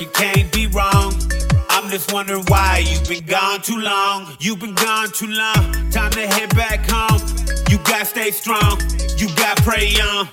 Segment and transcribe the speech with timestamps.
[0.00, 1.14] it can't be wrong.
[1.70, 4.36] I'm just wondering why you've been gone too long.
[4.40, 5.90] You've been gone too long.
[5.90, 7.20] Time to head back home.
[7.70, 8.80] You gotta stay strong.
[9.16, 10.28] You gotta pray on.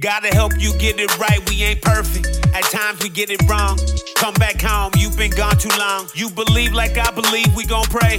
[0.00, 1.40] Gotta help you get it right.
[1.50, 2.26] We ain't perfect.
[2.54, 3.78] At times we get it wrong.
[4.16, 4.92] Come back home.
[4.96, 6.06] You've been gone too long.
[6.14, 7.54] You believe like I believe.
[7.56, 8.18] We gon' pray.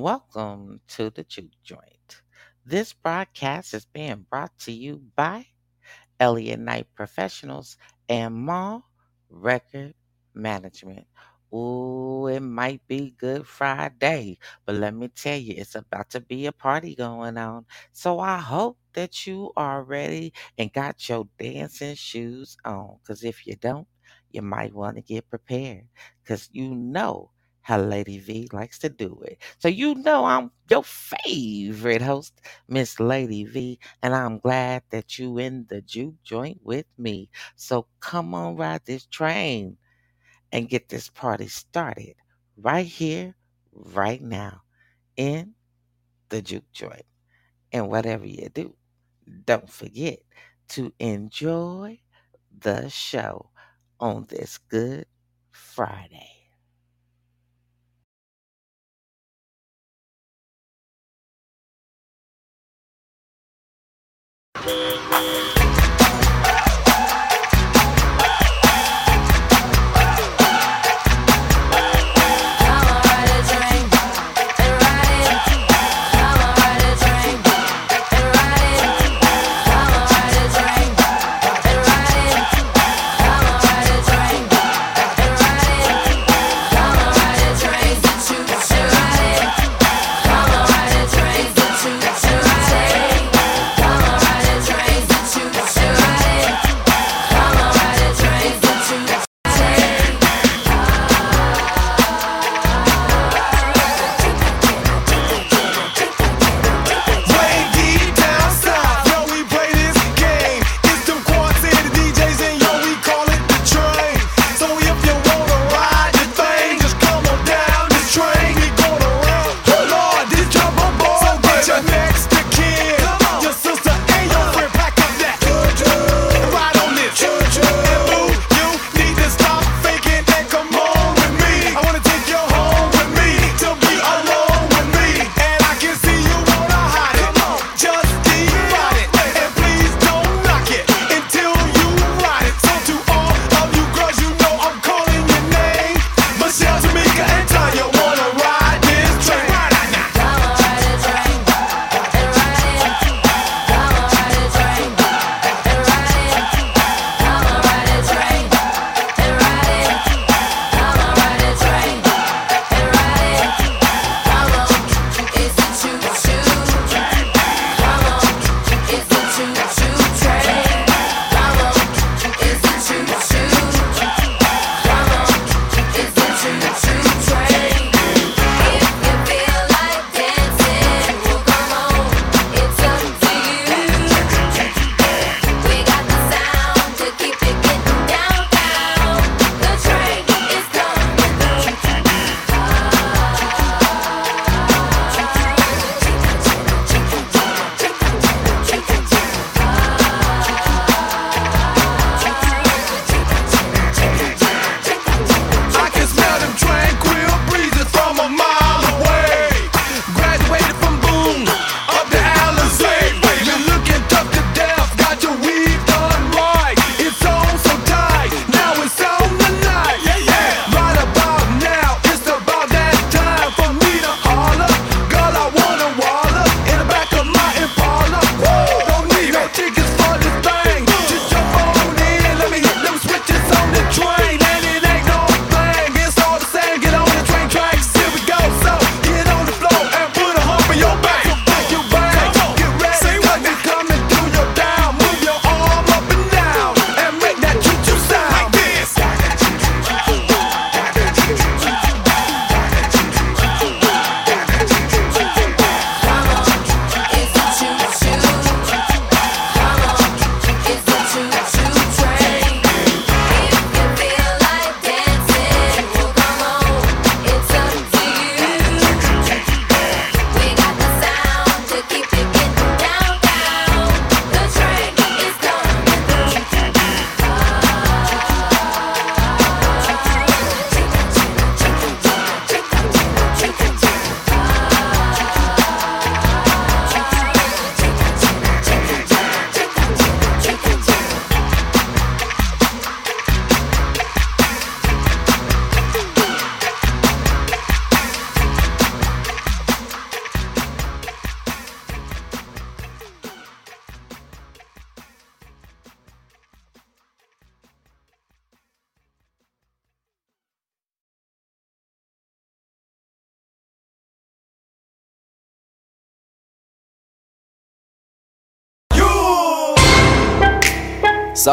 [0.00, 2.22] Welcome to the Juke Joint.
[2.64, 5.44] This broadcast is being brought to you by
[6.18, 7.76] Elliott Knight Professionals
[8.08, 8.82] and Mall
[9.28, 9.92] Record
[10.32, 11.06] Management.
[11.54, 16.46] Ooh, it might be Good Friday, but let me tell you, it's about to be
[16.46, 17.66] a party going on.
[17.92, 22.96] So I hope that you are ready and got your dancing shoes on.
[23.02, 23.86] Because if you don't,
[24.30, 25.88] you might want to get prepared.
[26.22, 29.38] Because you know how Lady V likes to do it.
[29.58, 35.38] So you know I'm your favorite host, Miss Lady V, and I'm glad that you
[35.38, 37.30] in the juke joint with me.
[37.56, 39.76] So come on ride this train
[40.52, 42.14] and get this party started
[42.56, 43.34] right here,
[43.72, 44.62] right now,
[45.16, 45.54] in
[46.28, 47.06] the juke joint.
[47.72, 48.74] And whatever you do,
[49.46, 50.18] don't forget
[50.70, 52.00] to enjoy
[52.60, 53.50] the show
[54.00, 55.06] on this Good
[55.52, 56.39] Friday.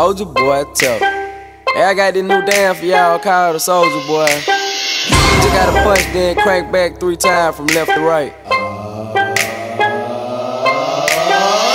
[0.07, 1.01] Soldier boy, tough.
[1.03, 4.23] Hey, I got this new dance for y'all called the Soldier Boy.
[4.23, 8.31] You just gotta punch, then crank back three times from left to right.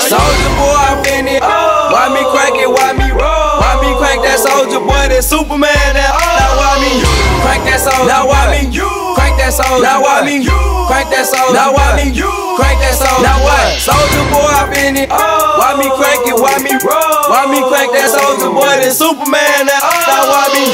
[0.08, 1.42] Soldier boy, I'm in it.
[1.44, 2.72] Why me crank it?
[2.72, 3.60] Why me roll?
[3.60, 5.12] Why me crank that soldier boy?
[5.12, 5.68] That Superman?
[5.92, 7.04] That now why me
[7.44, 8.08] crank that soldier?
[8.08, 8.72] Now why me
[9.14, 9.84] crank that soldier?
[9.84, 10.44] Now why me
[10.88, 11.54] crank that soldier?
[11.54, 13.24] Now why me crank that soldier?
[13.24, 13.78] Now what?
[13.80, 15.08] Soldier boy, I'm in it.
[15.12, 15.58] Oh.
[15.58, 16.36] Why me crank it?
[16.36, 17.30] Why me roll?
[17.30, 18.68] Why me crank that soldier boy?
[18.80, 19.00] That oh.
[19.12, 19.68] Superman?
[19.68, 20.32] That now oh.
[20.32, 20.64] why me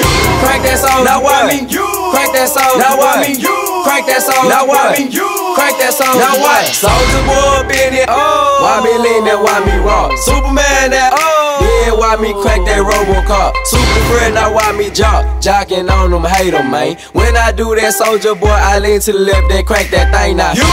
[0.43, 1.05] crank that soldier?
[1.07, 2.79] Now why me crank that soldier?
[2.79, 3.37] Now why me
[3.87, 4.49] crank that soldier?
[4.51, 5.09] Now why me
[5.55, 6.19] crank that soldier?
[6.19, 6.65] Now what?
[6.71, 8.09] Soldier boy, up in it.
[8.09, 9.39] Why me lean that?
[9.39, 10.13] Why me rock?
[10.19, 11.38] Superman that.
[11.79, 13.55] Yeah, why me crank that Robocop?
[13.65, 15.25] Super friend, now why me jock?
[15.41, 16.97] Jocking on them, hate them, man.
[17.13, 20.37] When I do that, soldier boy, I lean to the left, then crank that thing
[20.37, 20.53] now.
[20.59, 20.67] You!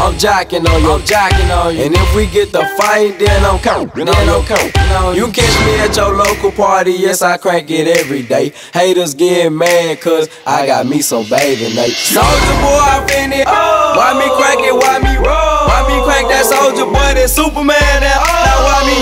[0.00, 1.84] I'm jocking on you, I'm jocking on you.
[1.84, 4.72] And if we get the fight, then I'm coming, then I'm coming.
[5.14, 8.52] You catch me at your local party, yes, I crank it every day.
[8.72, 11.92] Haters get mad, cause I got me some bathing Nate.
[11.92, 13.46] Soldier boy, I fin it.
[13.46, 15.68] Why me crank it, why me roll?
[15.68, 18.40] Why me crank that soldier boy, that Superman, that oh.
[18.40, 18.96] Now why me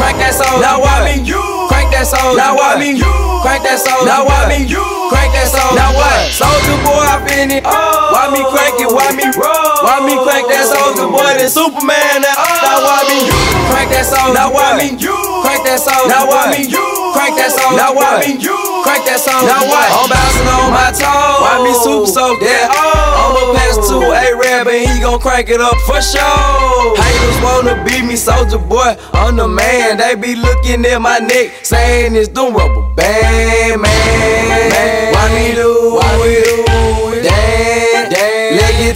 [0.00, 0.64] crank that soldier?
[0.64, 1.20] Now why me
[1.68, 2.40] crank that soldier?
[2.40, 2.96] Now why me
[3.44, 4.08] crank that soldier?
[4.08, 4.64] Now why me
[5.12, 5.76] crank that soldier?
[5.76, 6.32] Now what?
[6.32, 7.62] Soldier boy, I fin it.
[7.68, 9.76] Why me crank it, why me roll?
[9.84, 13.28] Why me crank that soldier boy, that Superman, that Now why me
[13.68, 14.32] crank that soldier?
[14.32, 16.08] Now why me crank that soldier?
[16.08, 16.64] Now why me
[17.12, 17.76] crank that soldier?
[17.76, 18.40] Now why me
[18.82, 19.46] crank that soldier?
[19.46, 19.88] Now what?
[19.90, 21.40] I'm bouncing on my toes.
[21.40, 22.68] Why me super soak that?
[22.70, 26.96] I'ma pass to A-Rab and he gon' crank it up for sure.
[26.96, 28.96] Haters wanna be me, soldier boy.
[29.12, 29.98] I'm the man.
[29.98, 35.14] They be looking at my neck, saying it's the rubber band, man.
[35.14, 35.96] Why me do?
[35.96, 36.59] Why we do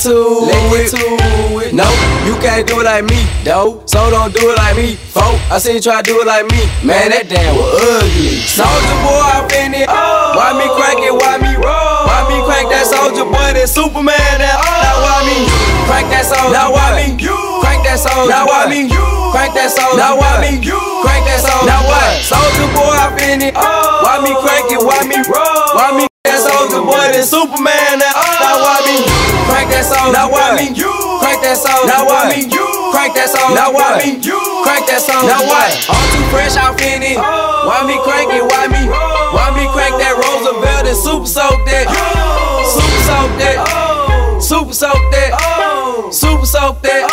[0.02, 0.72] damn.
[0.74, 1.74] It to it.
[1.74, 1.86] No,
[2.26, 3.82] you can't do it like me, though.
[3.86, 5.38] So don't do it like me, folk.
[5.50, 6.66] I seen you try to do it like me.
[6.82, 8.42] Man, that damn was ugly.
[8.42, 9.86] Soldier boy, I fin it.
[9.86, 11.14] Why me crank it?
[11.14, 12.10] Why me roll?
[12.10, 13.54] Why me crank that soldier boy?
[13.54, 14.18] That Superman?
[14.38, 15.46] That now why me
[15.86, 16.50] crank that soldier?
[16.50, 17.14] Now why me
[17.62, 18.30] crank that soldier?
[18.30, 19.98] Now why me crank that soldier?
[19.98, 21.70] Now why me crank that soldier?
[21.70, 22.22] Now what?
[22.22, 23.54] Soldier boy, I fin it.
[23.54, 24.82] Why me crank it?
[24.82, 25.74] Why me roll?
[25.74, 27.12] Why me that soldier boy?
[27.12, 28.00] That Superman?
[28.00, 28.40] That uh.
[28.40, 28.96] now why me
[29.46, 30.16] crank that soldier?
[30.16, 30.90] Now why me You.
[31.20, 31.84] crank that song.
[31.86, 32.66] Now why me You.
[32.90, 33.52] crank that song.
[33.54, 34.40] Now why me You.
[34.66, 35.28] crank that song.
[35.28, 35.68] Now why?
[35.86, 37.20] I'm too fresh, I'm finna.
[37.20, 37.68] Oh.
[37.68, 38.42] Why me crank it?
[38.42, 38.82] Why me?
[38.88, 39.36] Oh.
[39.36, 41.86] Why me crank that Roosevelt and super soak that?
[41.92, 42.64] Oh.
[42.72, 43.56] Super soak that.
[44.40, 45.30] Super soak that.
[46.10, 47.04] Super soak that.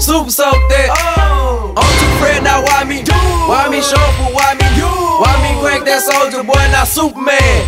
[0.00, 1.39] Super soak that.
[6.00, 6.64] That soldier boy?
[6.72, 7.60] Now Superman.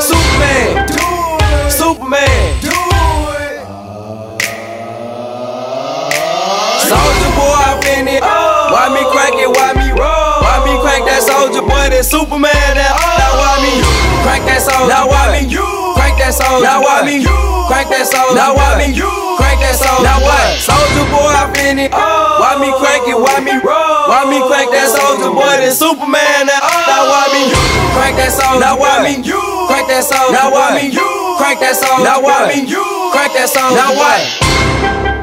[0.00, 0.88] Superman.
[0.88, 1.68] Do it.
[1.68, 2.60] Superman.
[2.64, 3.60] Do it.
[6.88, 8.22] Soldier boy, I fin it.
[8.24, 9.50] Why me crank it?
[9.52, 10.40] Why me roll?
[10.40, 11.92] Why me crank that soldier boy?
[11.92, 12.48] That Superman?
[12.48, 13.72] That now why me
[14.24, 14.88] crank that soldier?
[14.88, 15.44] Now why me
[15.96, 16.64] crank that soldier?
[16.64, 17.24] Now why me
[17.68, 18.36] crank that soldier?
[18.36, 20.04] Now why me crank that soldier?
[20.04, 20.56] Now what?
[20.60, 21.92] Soldier boy, I fin it.
[21.92, 22.40] Oh.
[22.40, 23.16] Why me crank it?
[23.20, 24.08] Why me roll?
[24.08, 25.60] Why me crank that soldier boy?
[25.60, 26.53] That Superman?
[27.94, 28.60] Crank that soldier?
[28.60, 29.40] Now why me You.
[29.70, 30.32] crank that soldier?
[30.34, 31.36] Now why me You.
[31.38, 32.04] crank that soldier?
[32.04, 32.84] Now why me You.
[33.12, 33.76] crank that soldier?
[33.78, 35.13] Now what?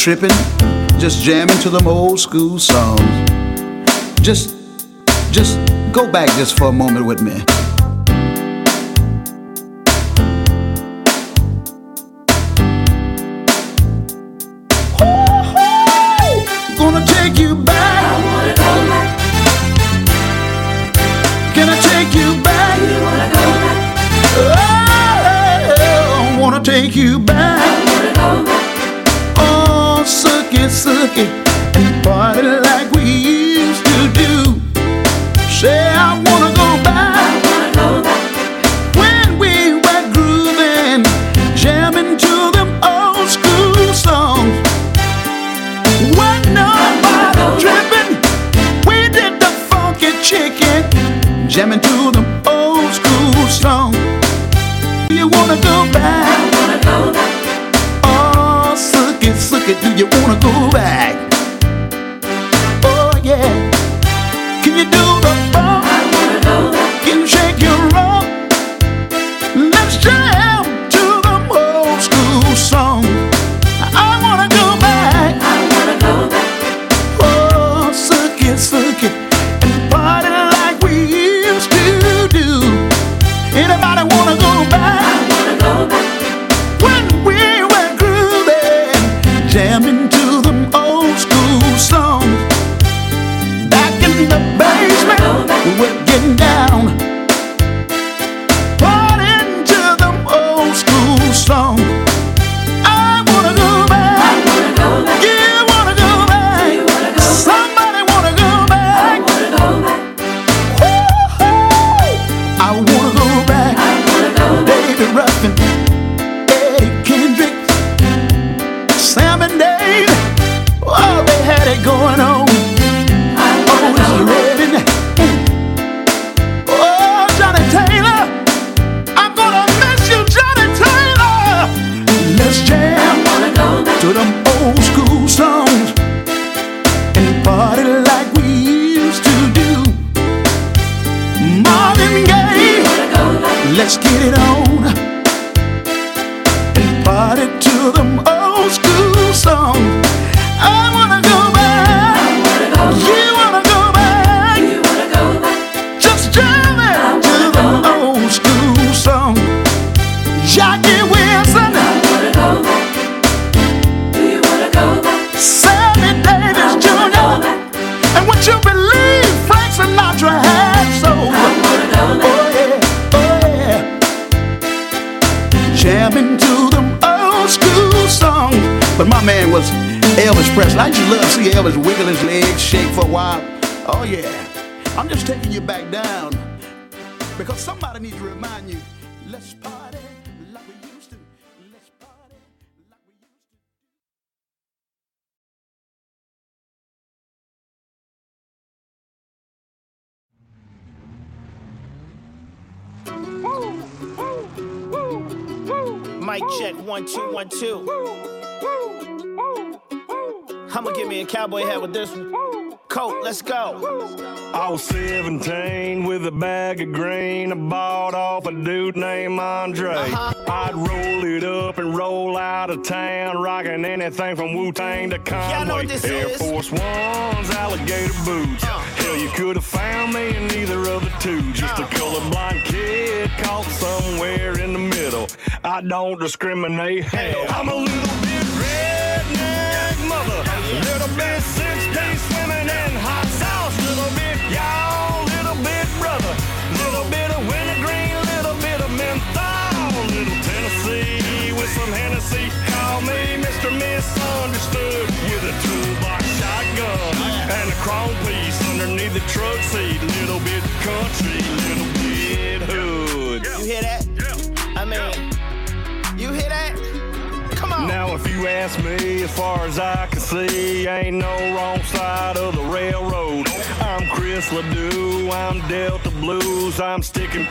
[0.00, 0.30] tripping,
[0.98, 3.00] just jamming to them old school songs.
[4.22, 4.56] Just,
[5.30, 5.58] just
[5.92, 7.44] go back just for a moment with me.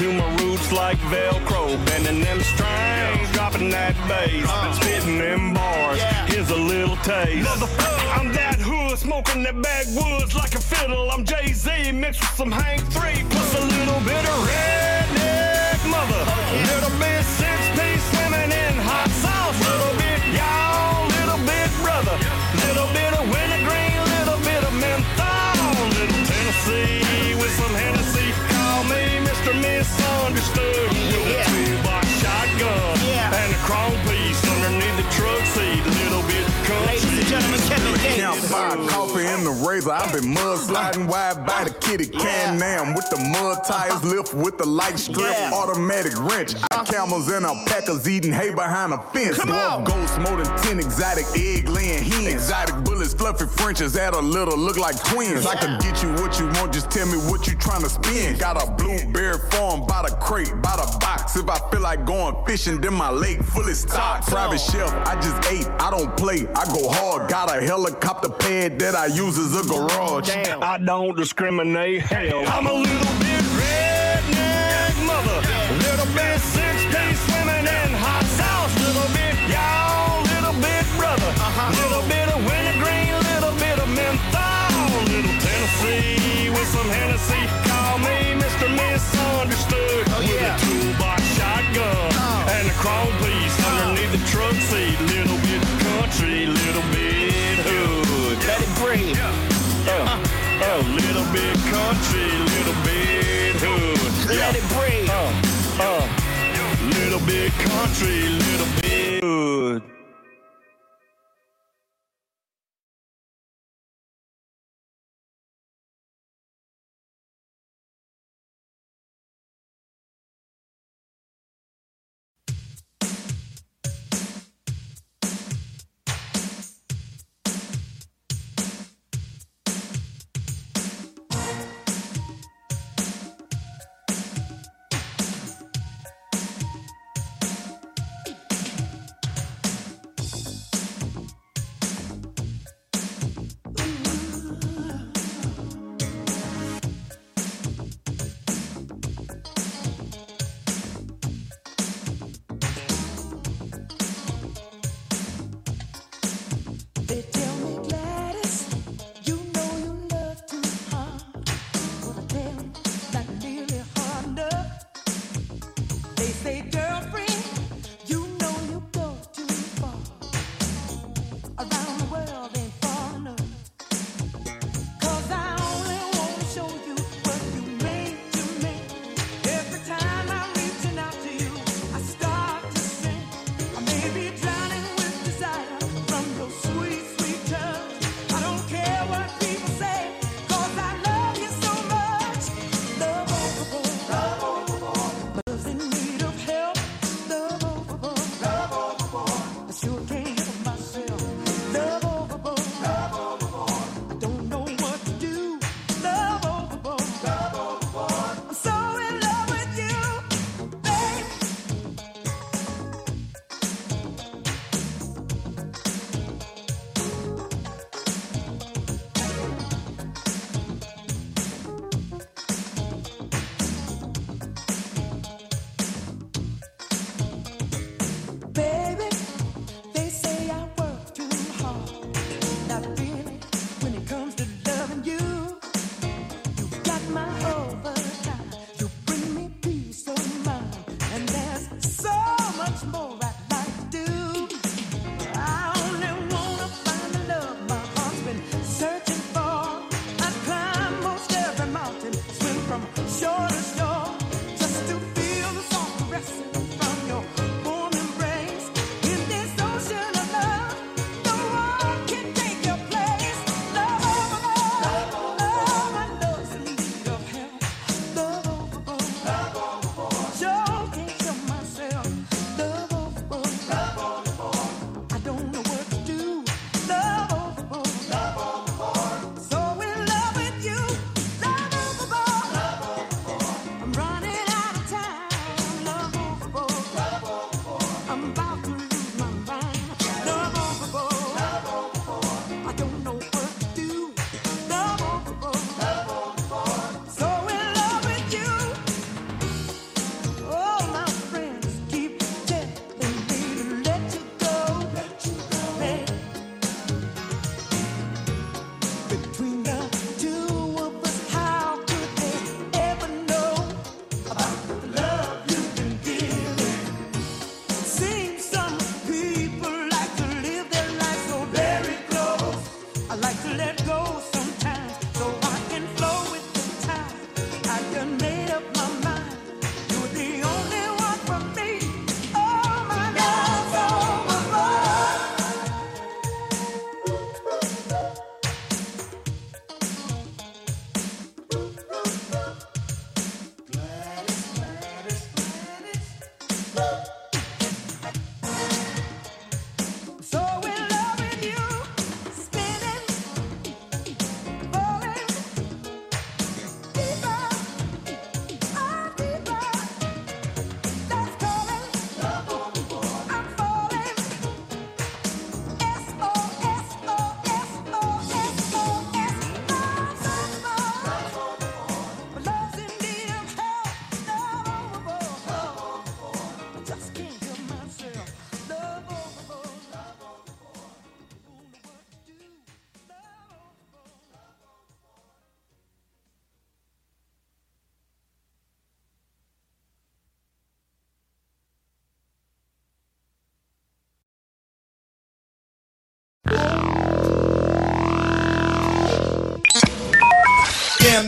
[0.09, 5.97] To my roots like Velcro, bending them strings, dropping that bass, spitting them bars.
[5.97, 6.25] Yeah.
[6.27, 7.47] Here's a little taste.
[8.17, 11.11] I'm that hood, smoking that backwoods like a fiddle.
[11.11, 15.08] I'm Jay Z mixed with some Hank 3, plus a little bit of redneck
[38.77, 39.08] Gates.
[39.29, 39.91] In the razor.
[39.91, 44.33] I've been mud sliding wide by the kitty can now with the mud tires lift
[44.33, 46.55] with the light strip automatic wrench.
[46.71, 49.37] Our camels and alpacas eating hay behind a fence.
[49.37, 49.85] Dwarf.
[49.85, 52.25] Ghosts more than 10 exotic egg laying hens.
[52.25, 55.45] Exotic bullets, fluffy Frenches add a little look like twins.
[55.45, 58.39] I can get you what you want, just tell me what you trying to spend.
[58.39, 61.35] Got a blueberry farm by the crate, by the box.
[61.35, 64.27] If I feel like going fishing, then my lake fully stocked.
[64.27, 67.29] Private chef, I just ate, I don't play, I go hard.
[67.29, 70.27] Got a helicopter pad that I use as a garage.
[70.27, 70.63] Damn.
[70.63, 72.01] I don't discriminate.
[72.01, 75.39] Hell, I'm a little bit redneck mother.
[75.75, 78.71] Little bit six piece swimming in hot sauce.
[78.79, 81.31] Little bit y'all, little bit brother.
[81.35, 81.67] Uh-huh.
[81.83, 85.03] Little bit of wintergreen, little bit of menthol.
[85.11, 87.43] Little Tennessee with some Hennessy.
[87.67, 88.71] Call me Mr.
[88.71, 90.07] Misunderstood.
[90.15, 92.55] Oh, with a toolbox shotgun oh.
[92.55, 93.18] and a chrome
[107.51, 109.88] country, little bit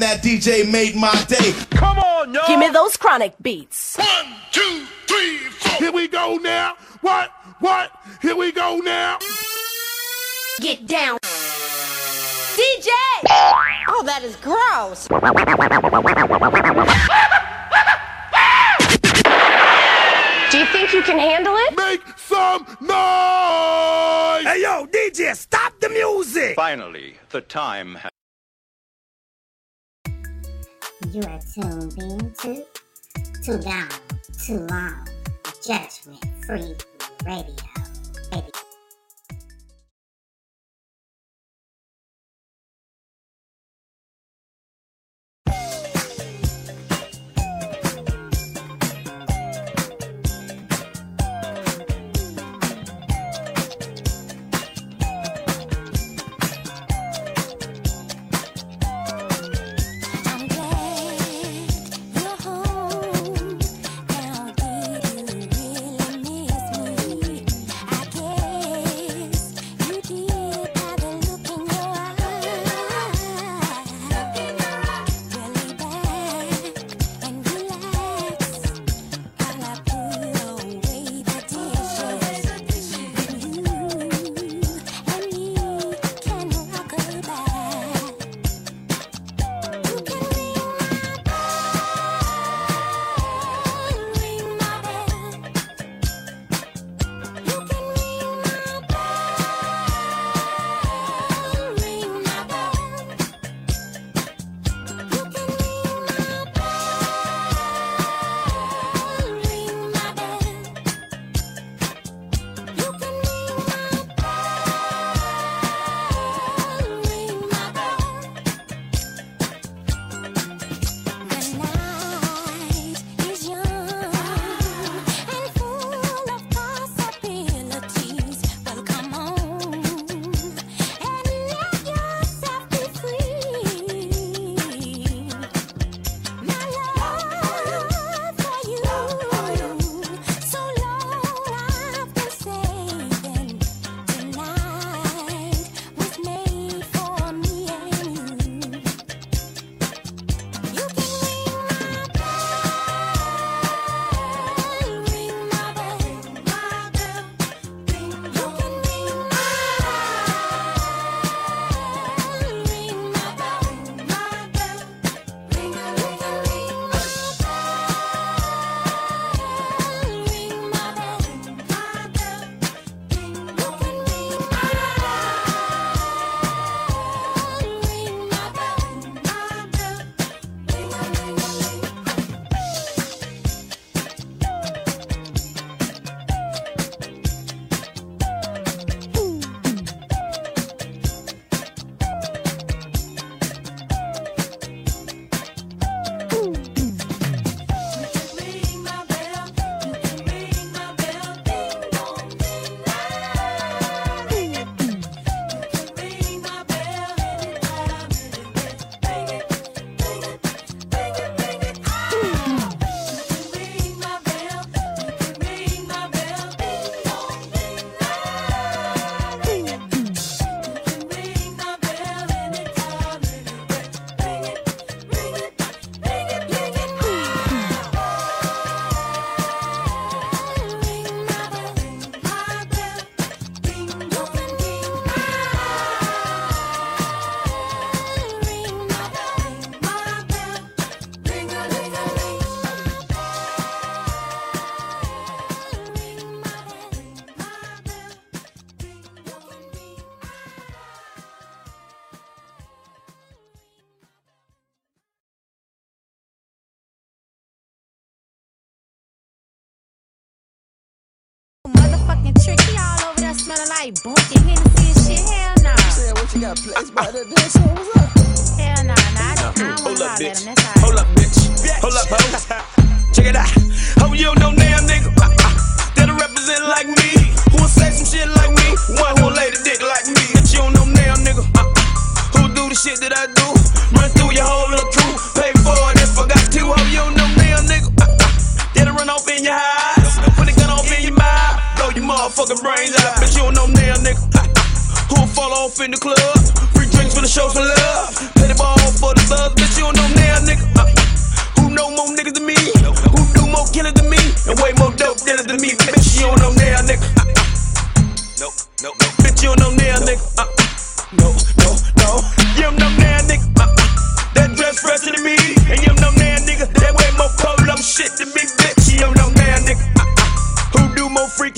[0.01, 0.09] hood.
[0.11, 1.53] That DJ made my day.
[1.71, 2.47] Come on, y'all.
[2.47, 3.97] Give me those chronic beats.
[3.97, 4.07] One,
[4.51, 5.77] two, three, four.
[5.77, 6.75] Here we go now.
[7.01, 7.31] What?
[7.59, 7.91] What?
[8.21, 9.19] Here we go now.
[10.59, 11.19] Get down.
[12.53, 12.89] DJ!
[13.87, 15.07] Oh, that is gross.
[20.51, 21.77] Do you think you can handle it?
[21.77, 24.45] Make some noise.
[24.45, 26.55] Hey, yo, DJ, stop the music.
[26.55, 28.10] Finally, the time has.
[31.57, 32.63] In to
[33.43, 33.89] Too Down,
[34.41, 35.05] Too Long,
[35.61, 36.75] Judgment Free
[37.25, 37.55] Radio.
[38.31, 38.70] Radio.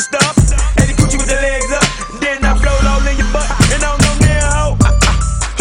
[0.03, 0.51] stumps.
[0.77, 1.87] And he put you with the legs up.
[2.19, 3.47] Then I blow all in your butt.
[3.71, 4.63] And I don't know now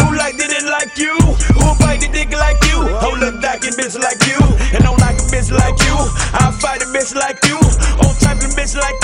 [0.03, 1.15] who liked it and like you.
[1.55, 2.83] Who bite the dick like you.
[2.83, 4.39] Who look like a bitch like you.
[4.75, 5.95] And don't like a bitch like you.
[6.35, 7.57] I fight a bitch like you.
[8.03, 9.02] On type of bitch like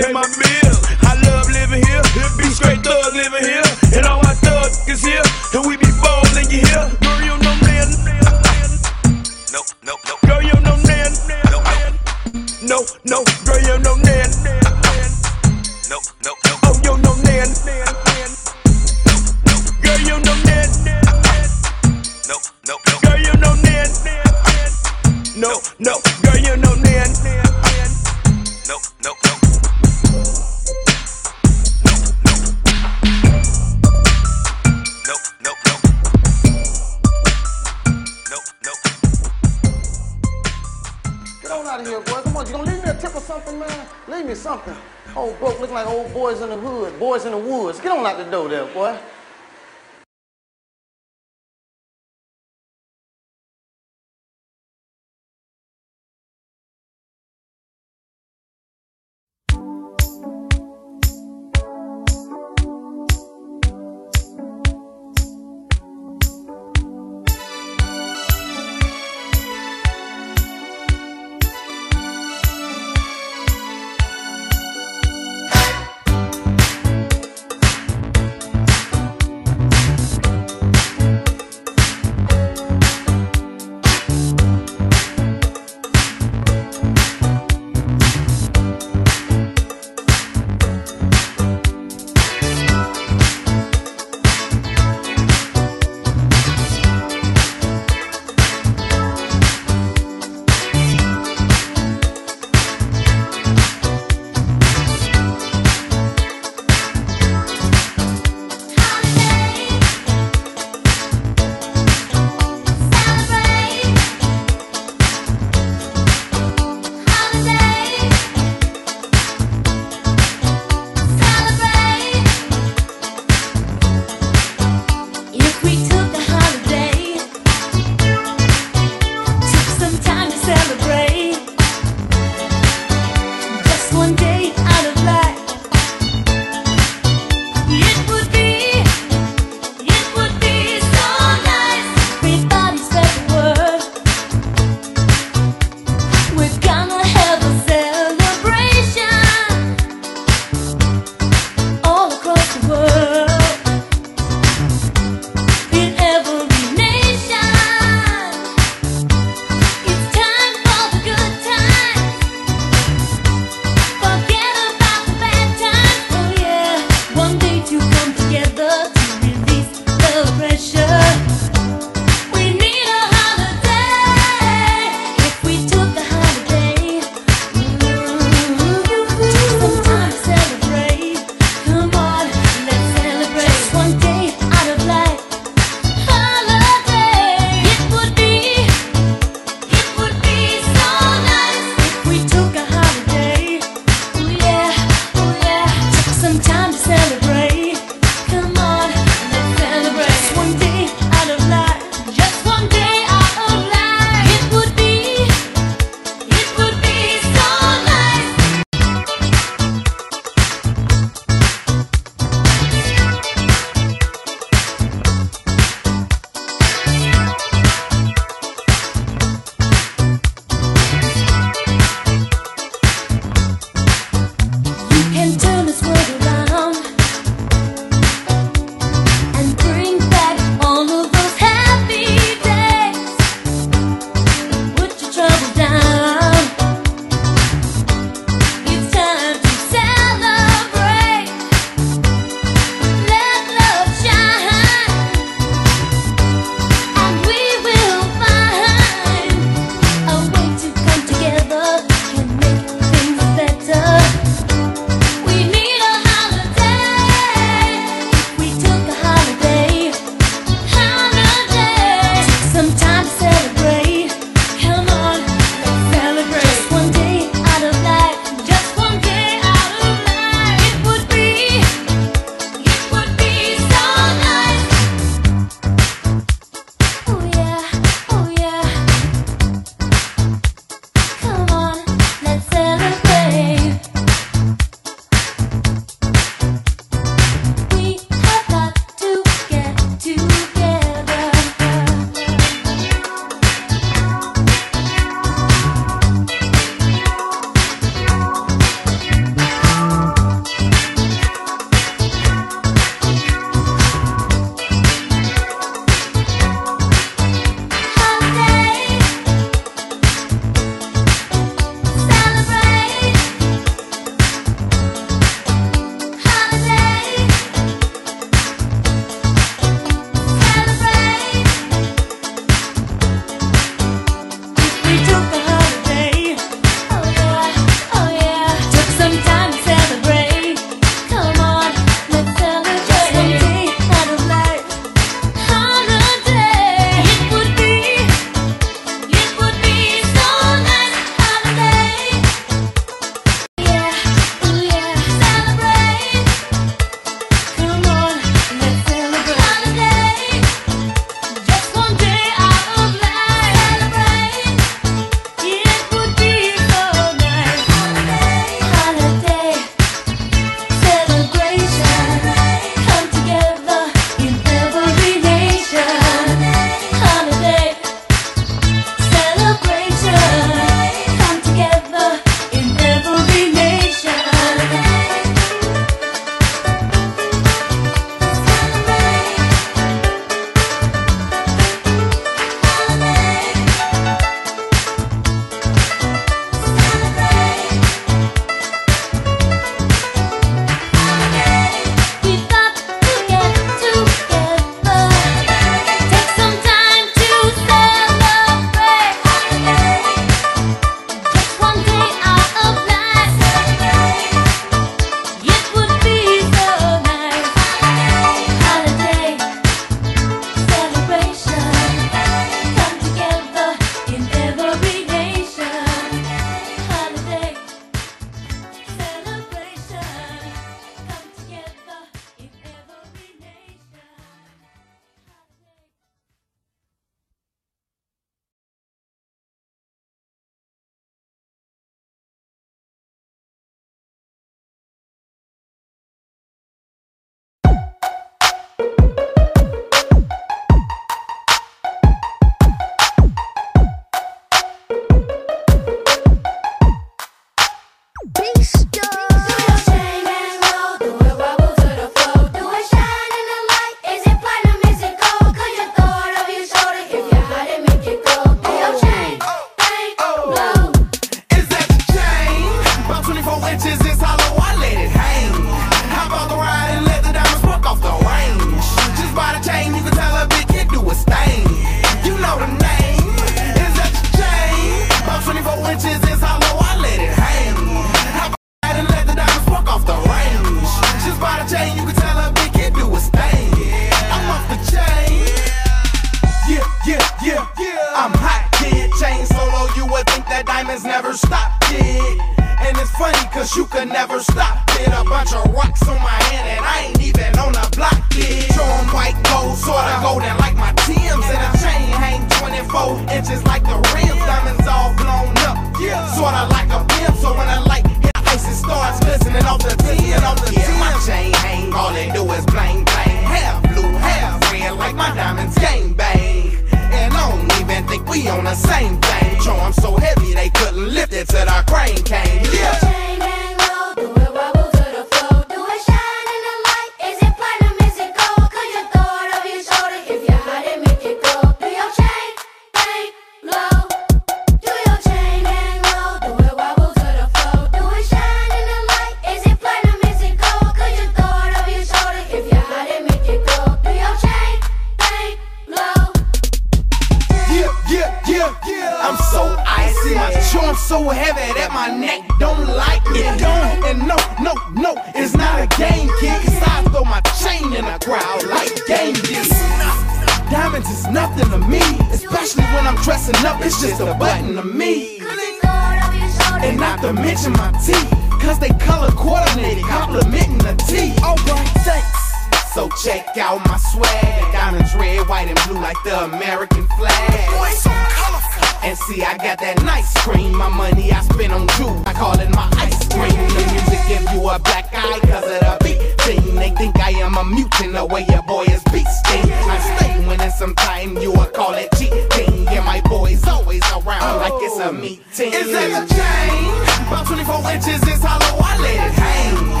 [590.81, 592.85] sometime, you will call it cheating.
[592.85, 595.11] Yeah, my boy's always around like it's a oh.
[595.11, 595.73] meeting.
[595.73, 597.27] Is that a chain?
[597.27, 600.00] About 24 inches is hollow, I let it hang.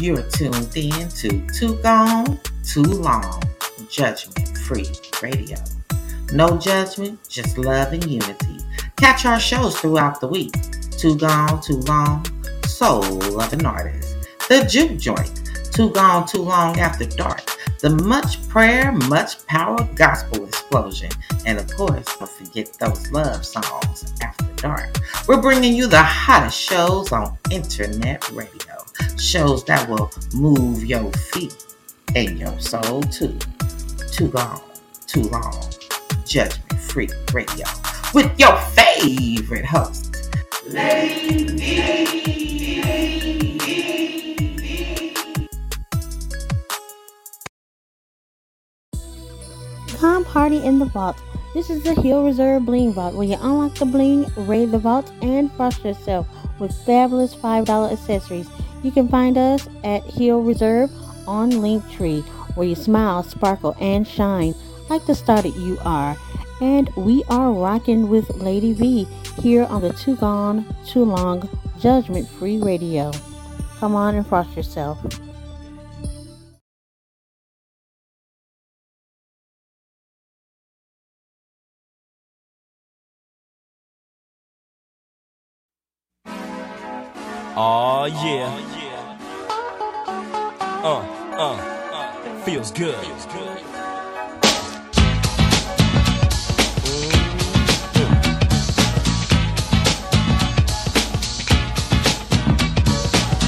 [0.00, 3.42] You're tuned in to Too Gone, Too Long,
[3.90, 4.86] Judgment Free
[5.20, 5.58] Radio.
[6.32, 8.58] No judgment, just love and unity.
[8.96, 10.54] Catch our shows throughout the week.
[10.92, 12.24] Too Gone, Too Long,
[12.64, 14.28] Soul of an Artist.
[14.48, 17.42] The Juke Joint, Too Gone, Too Long After Dark.
[17.80, 21.10] The Much Prayer, Much Power Gospel Explosion.
[21.44, 24.96] And of course, don't forget those love songs after dark.
[25.26, 28.77] We're bringing you the hottest shows on internet radio.
[29.18, 31.54] Shows that will move your feet
[32.14, 33.38] and your soul too.
[34.12, 34.60] Too long,
[35.06, 35.70] too long.
[36.24, 37.66] Judgment Free Radio
[38.14, 40.30] with your favorite host,
[49.98, 51.16] Come party in the vault.
[51.54, 55.10] This is the Hill Reserve Bling Vault where you unlock the bling, raid the vault,
[55.22, 56.26] and frost yourself
[56.60, 58.48] with fabulous $5 accessories.
[58.82, 60.90] You can find us at Hill Reserve
[61.26, 62.22] on Linktree
[62.54, 64.54] where you smile, sparkle, and shine
[64.88, 66.16] like the star that you are.
[66.60, 69.04] And we are rocking with Lady V
[69.40, 71.48] here on the Too Gone, Too Long
[71.78, 73.12] Judgment Free Radio.
[73.78, 74.98] Come on and frost yourself.
[87.60, 88.67] Oh yeah.
[90.80, 91.00] Uh,
[91.36, 92.94] uh, feels good.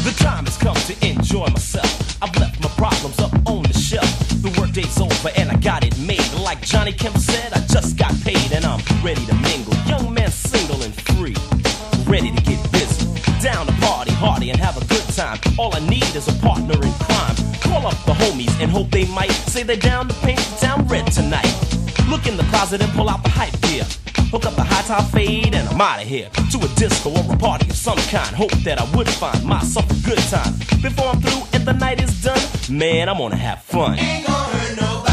[0.03, 2.19] The time has come to enjoy myself.
[2.21, 4.11] I've left my problems up on the shelf.
[4.43, 6.33] The workday's over and I got it made.
[6.35, 9.75] Like Johnny Kemp said, I just got paid and I'm ready to mingle.
[9.87, 11.37] Young man, single and free,
[12.07, 13.07] ready to get busy.
[13.41, 15.39] Down to party, hardy, and have a good time.
[15.59, 17.37] All I need is a partner in crime.
[17.65, 20.87] Call up the homies and hope they might say they're down to paint the town
[20.87, 21.51] red tonight.
[22.09, 23.87] Look in the closet and pull out the hype gear.
[24.31, 26.29] Hook up the high top fade and I'm out of here.
[26.53, 28.31] To a disco or a party of some kind.
[28.37, 30.53] Hope that I would find myself a good time.
[30.83, 33.99] Before I'm through and the night is done, man, I'm gonna have fun.
[33.99, 35.10] Ain't gonna hurt nobody.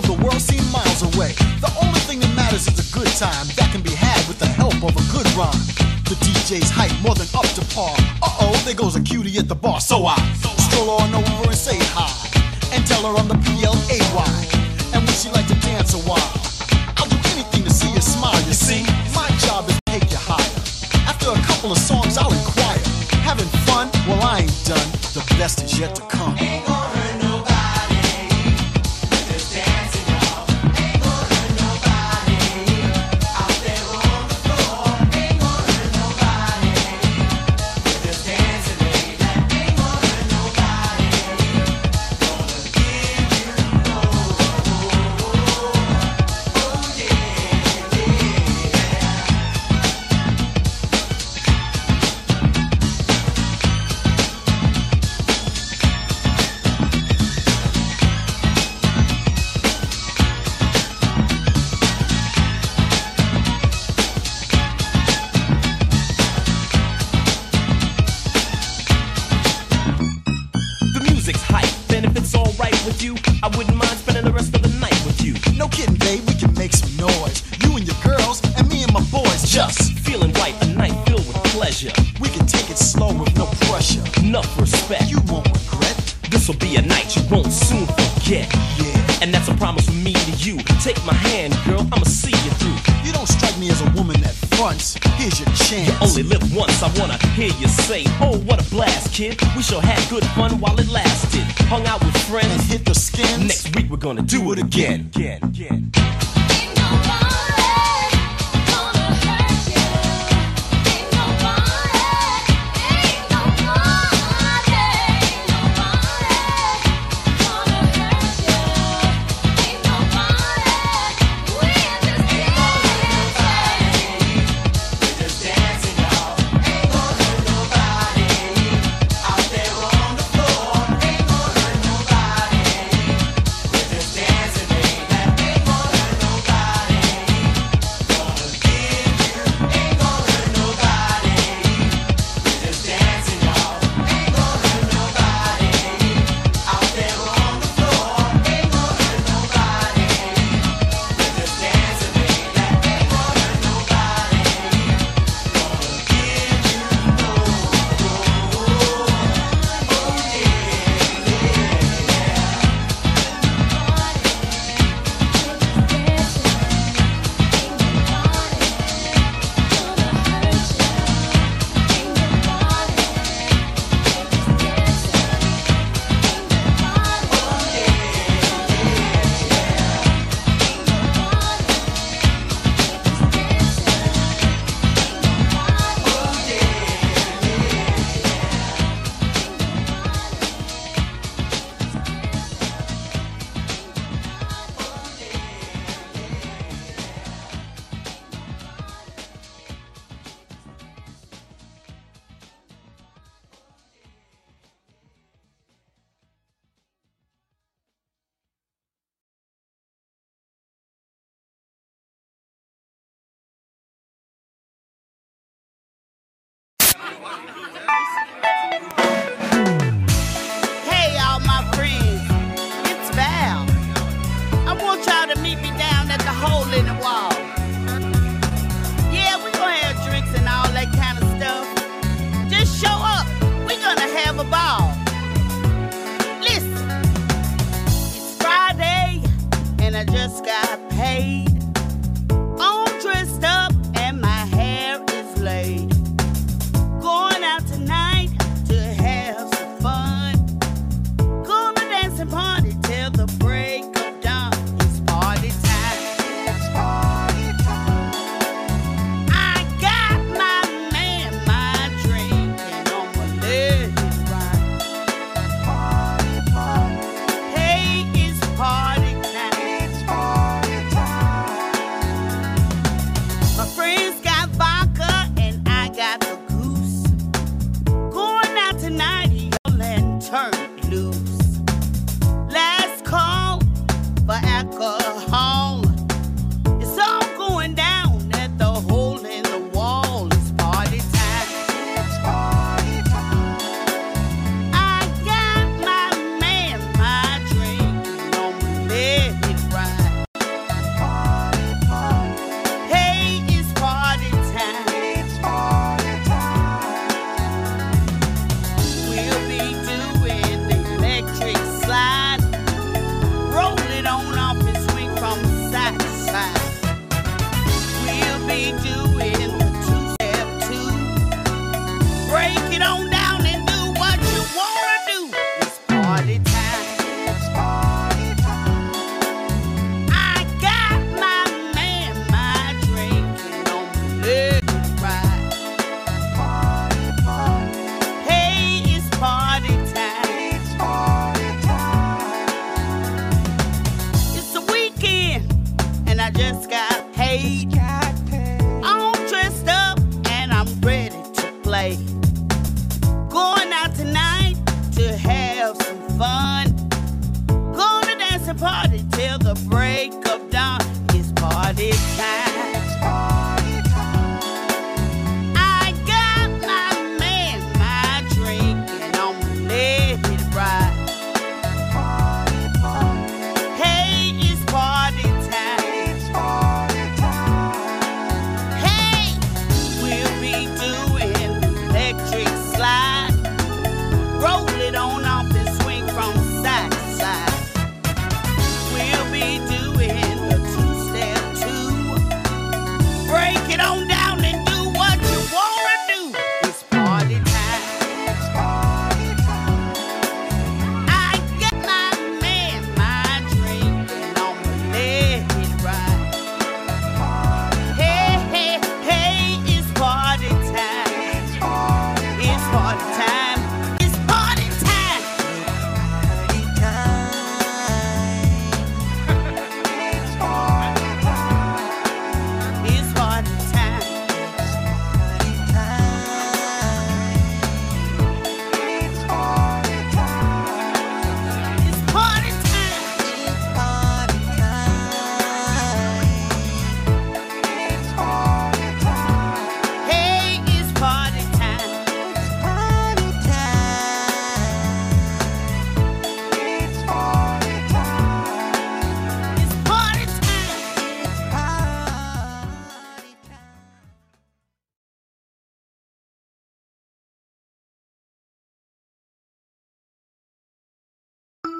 [0.00, 1.32] of the world seem miles away.
[1.60, 4.46] The only thing that matters is a good time that can be had with the
[4.46, 5.64] help of a good rhyme.
[6.08, 7.92] The DJ's hype more than up to par.
[8.24, 9.80] Uh oh, there goes a cutie at the bar.
[9.80, 10.16] So I
[10.68, 12.08] stroll on over and say hi,
[12.72, 14.00] and tell her I'm the PLAY.
[14.94, 16.32] And would she like to dance a while?
[16.96, 18.40] I'll do anything to see her smile.
[18.48, 18.82] You see,
[19.14, 20.56] my job is to take you higher.
[21.04, 22.80] After a couple of songs, I'll inquire.
[23.28, 23.90] Having fun?
[24.08, 24.88] Well, I ain't done.
[25.12, 26.36] The best is yet to come.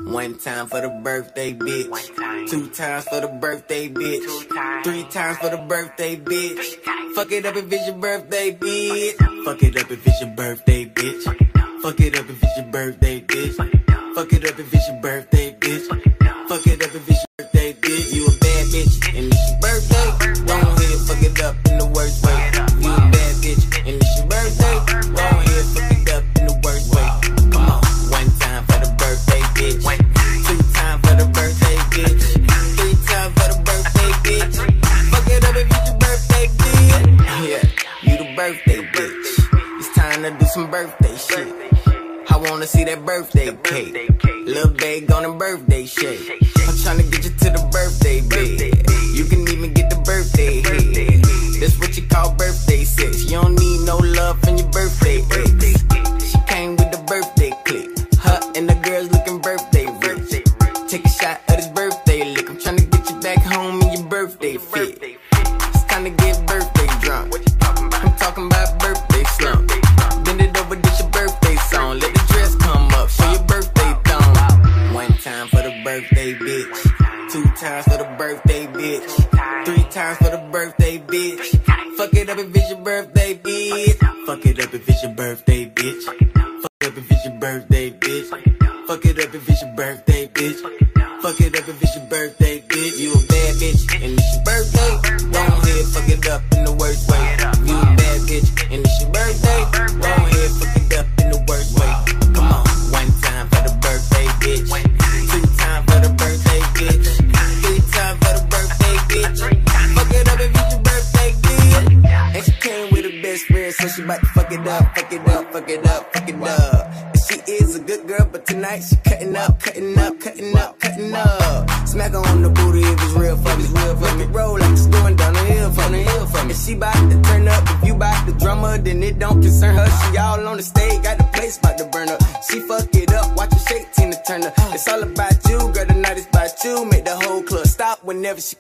[0.07, 2.17] One time for the birthday bitch.
[2.17, 2.47] Time.
[2.49, 4.49] Two times for the birthday bitch.
[4.49, 4.87] Times.
[4.87, 7.15] Three times for the birthday bitch.
[7.15, 9.45] Fuck it up if it's your birthday bitch.
[9.45, 11.23] Fuck it up if it's your birthday bitch.
[11.83, 14.15] Fuck it up if it's your birthday bitch.
[14.15, 15.50] Fuck it up if it's your birthday
[40.61, 41.49] some birthday shit.
[42.29, 44.11] I wanna see that birthday cake.
[44.45, 46.40] Lil' Big on the birthday shake.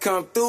[0.01, 0.40] come through.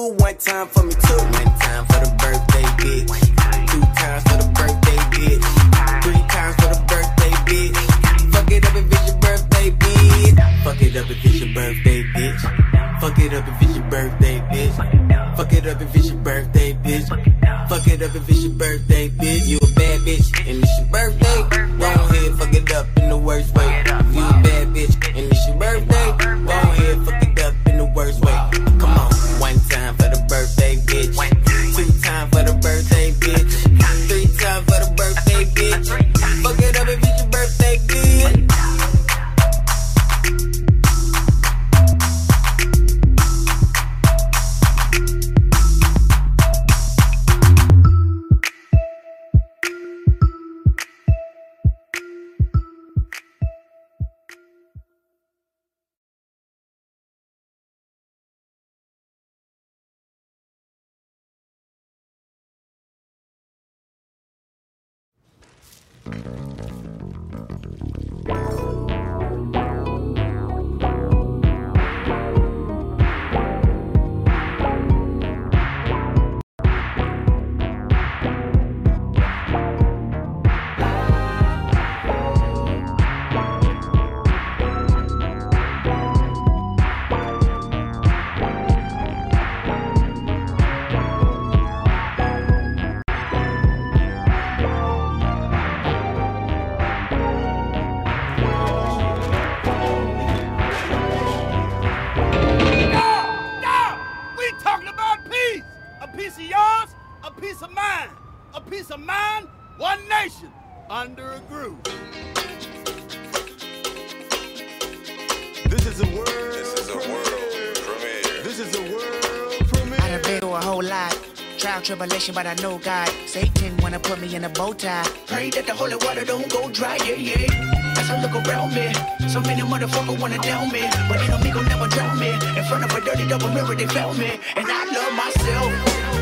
[121.82, 123.10] Trial, tribulation, but I know God.
[123.26, 125.04] Satan wanna put me in a bow tie.
[125.26, 127.98] Pray that the holy water don't go dry, yeah, yeah.
[127.98, 128.94] As I look around me,
[129.28, 130.82] so many motherfuckers wanna down me.
[131.10, 132.30] But ain't no me gon' never drown me.
[132.58, 134.40] In front of a dirty double mirror, they found me.
[134.56, 135.72] And I love myself.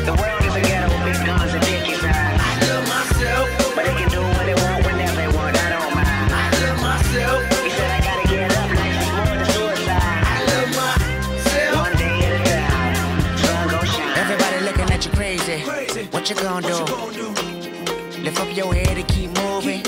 [0.06, 1.79] The world is a ghetto, big guns and
[16.30, 18.22] you gonna do?
[18.22, 19.82] Lift up your head and keep moving.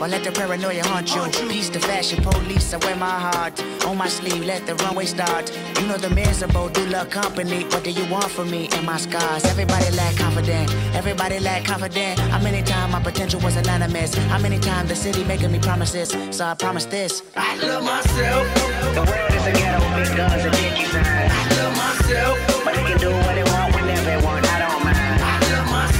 [0.00, 1.22] Or let the paranoia haunt you.
[1.48, 4.44] Peace the fashion police, I wear my heart on my sleeve.
[4.44, 5.52] Let the runway start.
[5.78, 7.64] You know the miserable do love company.
[7.64, 9.44] What do you want from me and my scars?
[9.44, 10.74] Everybody lack confident.
[10.94, 12.18] Everybody lack confident.
[12.18, 14.14] How many times my potential was anonymous?
[14.14, 16.16] How many times the city making me promises?
[16.30, 17.22] So I promise this.
[17.36, 18.46] I love myself.
[18.94, 21.30] The world is a ghetto, big guns and dick inside.
[21.30, 22.64] I love myself.
[22.64, 23.53] But they can do what they want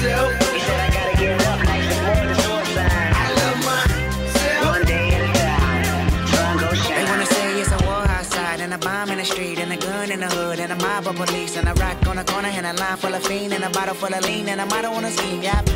[0.05, 0.33] myself.
[0.53, 3.13] He said I gotta get up, like it's more suicide.
[3.15, 4.67] I love myself.
[4.67, 7.05] One day at a time, sun gon' shine.
[7.05, 9.77] They wanna say it's a war outside, and a bomb in the street, and a
[9.77, 12.49] gun in the hood, and a mob of police, and a rock on the corner,
[12.49, 14.91] and a line full of fiend, and a bottle full of lean, and a motto
[14.93, 15.69] on a scheme, yep.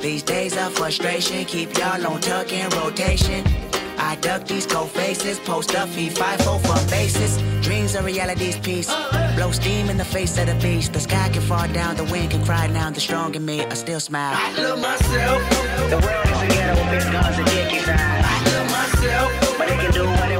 [0.00, 3.44] These days of frustration keep y'all on tuck in rotation.
[3.98, 7.38] I duck these cold faces, post up, feed five four from bases.
[7.62, 8.90] Dreams are reality's piece.
[9.36, 10.92] Blow steam in the face of the beast.
[10.92, 12.90] The sky can fall down, the wind can cry now.
[12.90, 14.34] The strong in me, I still smile.
[14.36, 15.40] I love myself.
[15.90, 18.24] The world is a ghetto, big guns and dick inside.
[18.24, 19.58] I love myself.
[19.58, 20.31] But they can do what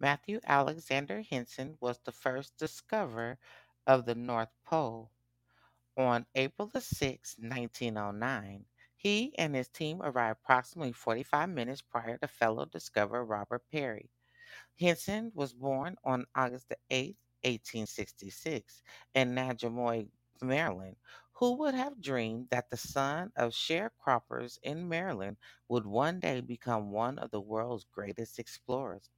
[0.00, 3.38] Matthew Alexander Henson was the first discoverer
[3.86, 5.12] of the North Pole.
[5.96, 12.26] On April the 6th, 1909, He and his team arrived approximately 45 minutes prior to
[12.28, 14.10] fellow discoverer Robert Peary.
[14.80, 18.82] Henson was born on August the 8th, 1866,
[19.14, 20.10] in Nanjemoy,
[20.42, 20.96] Maryland.
[21.34, 25.38] Who would have dreamed that the son of sharecroppers in Maryland
[25.68, 29.10] would one day become one of the world's greatest explorers?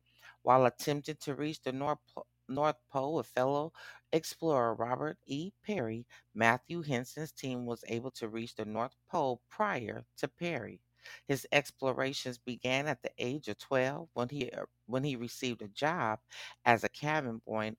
[0.42, 3.72] While attempting to reach the North, Po- North Pole fellow
[4.12, 5.52] explorer Robert E.
[5.62, 10.80] Peary, Matthew Henson's team was able to reach the North Pole prior to Peary.
[11.26, 15.68] His explorations began at the age of 12 when he uh, when he received a
[15.68, 16.20] job
[16.64, 17.76] as a cabin boy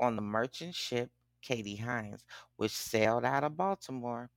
[0.00, 1.10] on the merchant ship
[1.42, 2.24] Katie Hines,
[2.56, 4.30] which sailed out of Baltimore.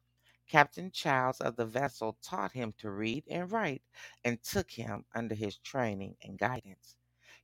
[0.47, 3.83] Captain Childs of the vessel taught him to read and write
[4.25, 6.96] and took him under his training and guidance.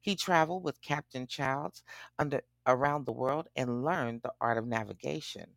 [0.03, 1.81] He traveled with Captain Childs
[2.19, 5.49] under, around the world and learned the art of navigation.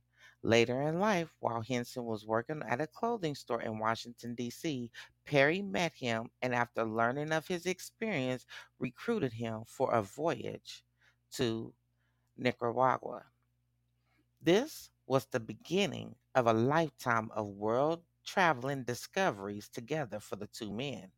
[0.44, 4.88] Later in life, while Henson was working at a clothing store in Washington, D.C.,
[5.24, 8.46] Peary met him and, after learning of his experience,
[8.78, 10.84] recruited him for a voyage
[11.32, 11.74] to
[12.36, 13.24] Nicaragua.
[14.40, 20.72] This was the beginning of a lifetime of world traveling discoveries together for the two
[20.72, 21.10] men.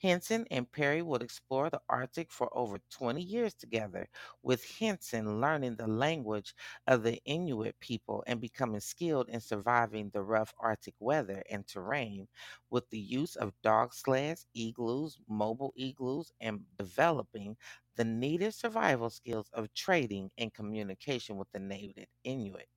[0.00, 4.08] Henson and Peary would explore the Arctic for over 20 years together,
[4.42, 6.54] with Henson learning the language
[6.86, 12.28] of the Inuit people and becoming skilled in surviving the rough Arctic weather and terrain
[12.70, 17.56] with the use of dog sleds, igloos, mobile igloos, and developing
[17.96, 22.68] the needed survival skills of trading and communication with the native Inuit.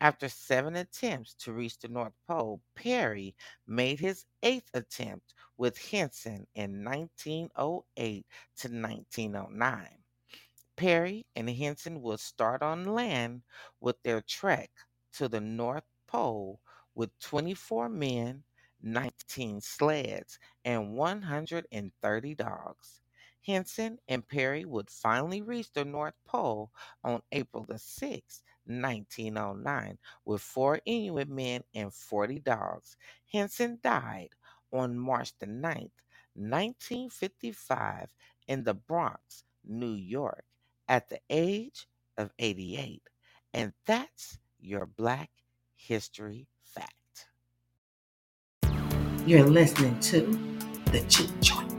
[0.00, 3.34] After seven attempts to reach the North Pole, Peary
[3.66, 8.26] made his eighth attempt with Henson in 1908
[8.56, 10.04] to 1909.
[10.76, 13.42] Peary and Henson would start on land
[13.80, 14.70] with their trek
[15.12, 16.60] to the North Pole
[16.94, 18.44] with 24 men,
[18.82, 23.00] 19 sleds, and 130 dogs.
[23.44, 26.72] Henson and Peary would finally reach the North Pole
[27.02, 32.96] on April the 6th, 1909, with four Inuit men and 40 dogs.
[33.30, 34.30] Henson died
[34.72, 35.90] on March the 9th,
[36.34, 38.12] 1955,
[38.48, 40.44] in the Bronx, New York,
[40.88, 41.86] at the age
[42.18, 43.02] of 88.
[43.52, 45.30] And that's your Black
[45.76, 46.92] History Fact.
[49.26, 50.22] You're listening to
[50.90, 51.73] The Juke Joint.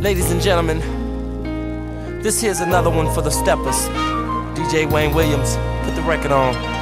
[0.00, 0.78] Ladies and gentlemen,
[2.22, 3.76] this here's another one for the steppers.
[4.56, 6.79] DJ Wayne Williams, put the record on.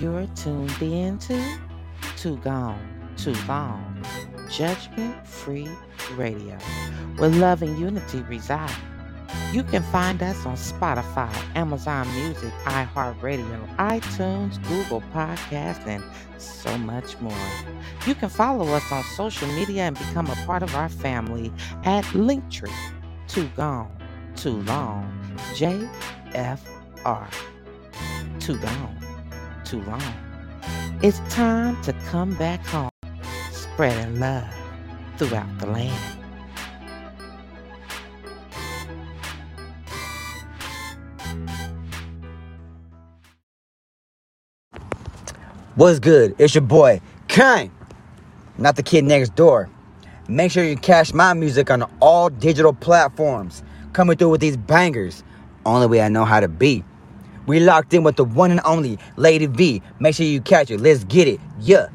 [0.00, 1.58] You're tuned in to
[2.16, 4.02] Too Gone, Too Long,
[4.50, 5.68] Judgment Free
[6.14, 6.56] Radio,
[7.18, 8.74] where love and unity reside.
[9.52, 16.02] You can find us on Spotify, Amazon Music, iHeartRadio, iTunes, Google Podcasts, and
[16.38, 17.36] so much more.
[18.06, 21.52] You can follow us on social media and become a part of our family
[21.84, 22.72] at Linktree.
[23.28, 23.94] Too Gone,
[24.34, 27.28] Too Long, JFR.
[28.40, 28.99] Too Gone,
[29.70, 30.02] Too Long.
[31.00, 32.90] It's time to come back home,
[33.52, 34.42] spreading love
[35.16, 36.18] throughout the land.
[45.76, 46.34] What's good?
[46.38, 47.70] It's your boy, Kane,
[48.58, 49.70] not the kid next door.
[50.26, 53.62] Make sure you catch my music on all digital platforms.
[53.92, 55.22] Coming through with these bangers.
[55.64, 56.82] Only way I know how to be.
[57.50, 59.82] We locked in with the one and only Lady V.
[59.98, 60.78] Make sure you catch it.
[60.78, 61.40] Let's get it.
[61.58, 61.88] Yeah.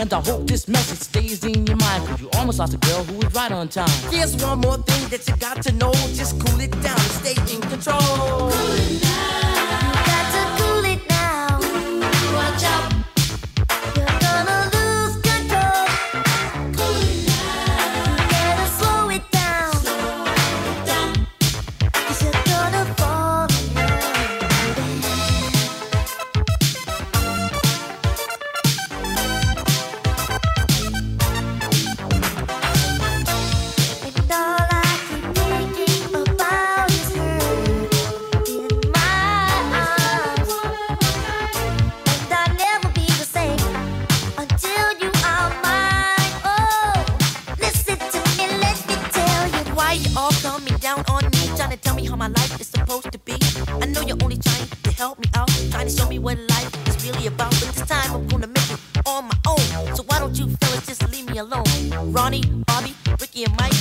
[0.00, 2.06] And I hope this message stays in your mind.
[2.08, 3.86] Cause you almost lost a girl who was right on time.
[4.10, 5.92] Here's one more thing that you got to know.
[52.10, 53.34] How my life is supposed to be.
[53.68, 56.88] I know you're only trying to help me out, trying to show me what life
[56.88, 57.50] is really about.
[57.50, 59.94] But this time I'm gonna make it on my own.
[59.96, 61.64] So why don't you fellas just leave me alone?
[62.12, 63.79] Ronnie, Bobby, Ricky, and Mike.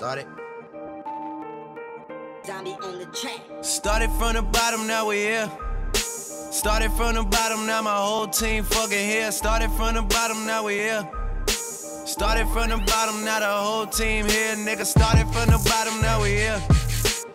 [0.00, 0.26] Started.
[2.46, 3.42] Zombie on the track.
[3.60, 5.50] Started from the bottom, now we here.
[5.92, 9.30] Started from the bottom, now my whole team fucking here.
[9.30, 11.06] Started from the bottom, now we here.
[11.46, 14.56] Started from the bottom, now the whole team here.
[14.56, 16.62] Nigga, started from the bottom, now we here.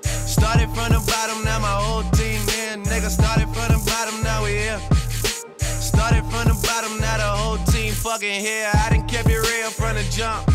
[0.01, 2.77] Started from the bottom, now my whole team here.
[2.81, 4.79] Nigga, started from the bottom, now we here.
[5.59, 8.71] Started from the bottom, now the whole team fucking here.
[8.73, 10.54] I done kept it real from the jump.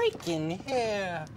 [0.00, 1.24] freaking here.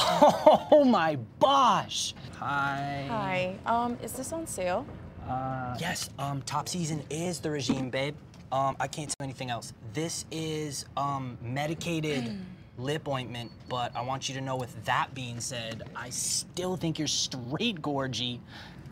[0.00, 2.14] Oh my gosh!
[2.36, 3.04] Hi.
[3.08, 3.54] Hi.
[3.66, 4.86] Um, is this on sale?
[5.28, 8.14] Uh, yes, um, top season is the regime, babe.
[8.52, 9.72] Um, I can't tell anything else.
[9.92, 12.38] This is um, medicated
[12.78, 16.96] lip ointment, but I want you to know with that being said, I still think
[16.96, 18.38] you're straight gorgy,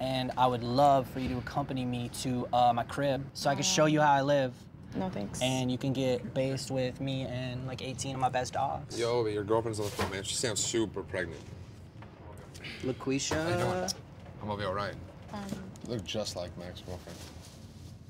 [0.00, 3.54] and I would love for you to accompany me to uh, my crib so I
[3.54, 4.52] can show you how I live.
[4.96, 5.40] No thanks.
[5.42, 8.98] And you can get based with me and like 18 of my best dogs.
[8.98, 10.22] Yo, but your girlfriend's on the phone, man.
[10.22, 11.40] She sounds super pregnant.
[12.84, 13.34] LaQuisha.
[13.42, 13.90] How you doing?
[14.42, 14.94] I'm gonna be all right.
[15.34, 15.40] You
[15.94, 17.18] look just like my ex-girlfriend.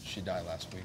[0.03, 0.85] She died last week.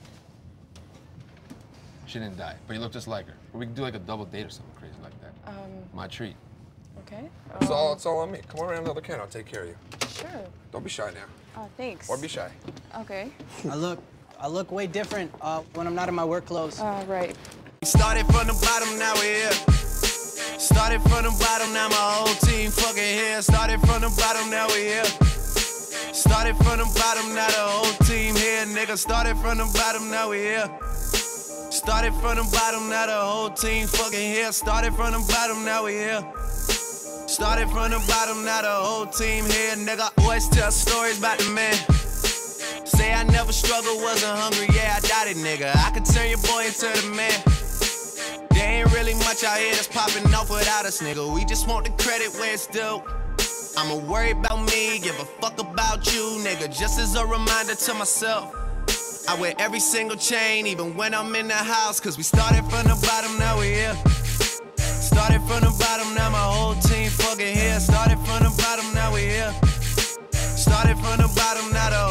[2.08, 3.36] She didn't die, but you look just like her.
[3.54, 5.34] We can do like a double date or something crazy like that.
[5.48, 5.56] Um,
[5.94, 6.36] My treat.
[7.00, 7.30] okay.
[7.62, 8.42] It's all, Um, it's all on me.
[8.50, 9.20] Come around the other can.
[9.20, 9.76] I'll take care of you.
[10.10, 10.30] Sure.
[10.72, 11.26] Don't be shy now.
[11.62, 12.10] Oh, thanks.
[12.10, 12.50] Or be shy.
[13.00, 13.32] Okay.
[13.70, 14.00] I look,
[14.42, 16.80] I look way different uh, when I'm not in my work clothes.
[16.80, 17.36] Uh, right.
[17.84, 19.52] Started from the bottom, now we here.
[20.58, 23.40] Started from the bottom, now my whole team fucking here.
[23.44, 25.06] Started from the bottom, now we here.
[25.06, 28.66] Started from the bottom, now the whole team here.
[28.66, 30.70] Nigga, started from the bottom, now we here.
[31.70, 34.52] Started from the bottom, now the whole team fucking here.
[34.52, 36.26] Started from the bottom, now we here.
[37.28, 39.76] Started from the bottom, now the whole team here.
[39.76, 41.78] Nigga, always tell stories about the man.
[42.86, 45.76] Say I never struggled, wasn't hungry, yeah, I doubt it, nigga.
[45.76, 47.40] I could turn your boy into the man.
[48.52, 51.34] There ain't really much out here that's popping off without us, nigga.
[51.34, 53.02] We just want the credit where it's due.
[53.78, 56.68] I'ma worry about me, give a fuck about you, nigga.
[56.68, 58.56] Just as a reminder to myself.
[59.30, 62.00] I wear every single chain, even when I'm in the house.
[62.00, 63.96] Cause we started from the bottom, now we here.
[64.78, 67.80] Started from the bottom, now my whole team fucking here.
[67.80, 69.54] Started from the bottom, now we here.
[70.32, 72.11] Started from the bottom, now the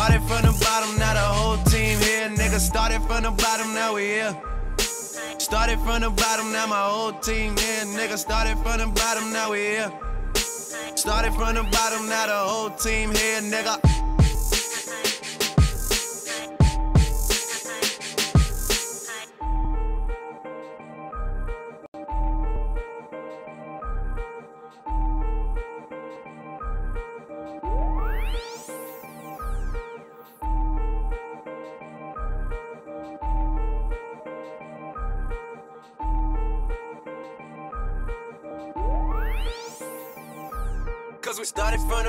[0.00, 2.30] Started from the bottom, now the whole team here.
[2.30, 4.34] Nigga, started from the bottom, now we here.
[5.36, 7.84] Started from the bottom, now my whole team here.
[7.84, 9.92] Nigga, started from the bottom, now we here.
[10.94, 13.76] Started from the bottom, now the whole team here, nigga.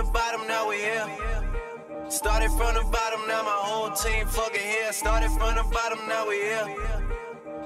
[0.04, 1.08] The bottom, now we here.
[2.10, 4.92] Started from the bottom, now my whole team fucking here.
[4.92, 6.68] Started from the bottom, now we here.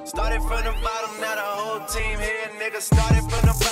[0.04, 2.50] Started from the bottom, now the whole team here.
[2.60, 3.65] Nigga, started from the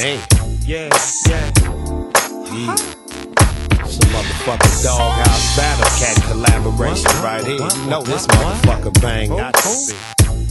[0.00, 0.18] Damn.
[0.64, 0.88] Yeah,
[1.28, 1.50] yeah.
[2.48, 2.74] Yeah.
[3.84, 7.56] Some motherfucking doghouse battle cat collaboration right here.
[7.56, 9.94] You know this motherfucker bang got to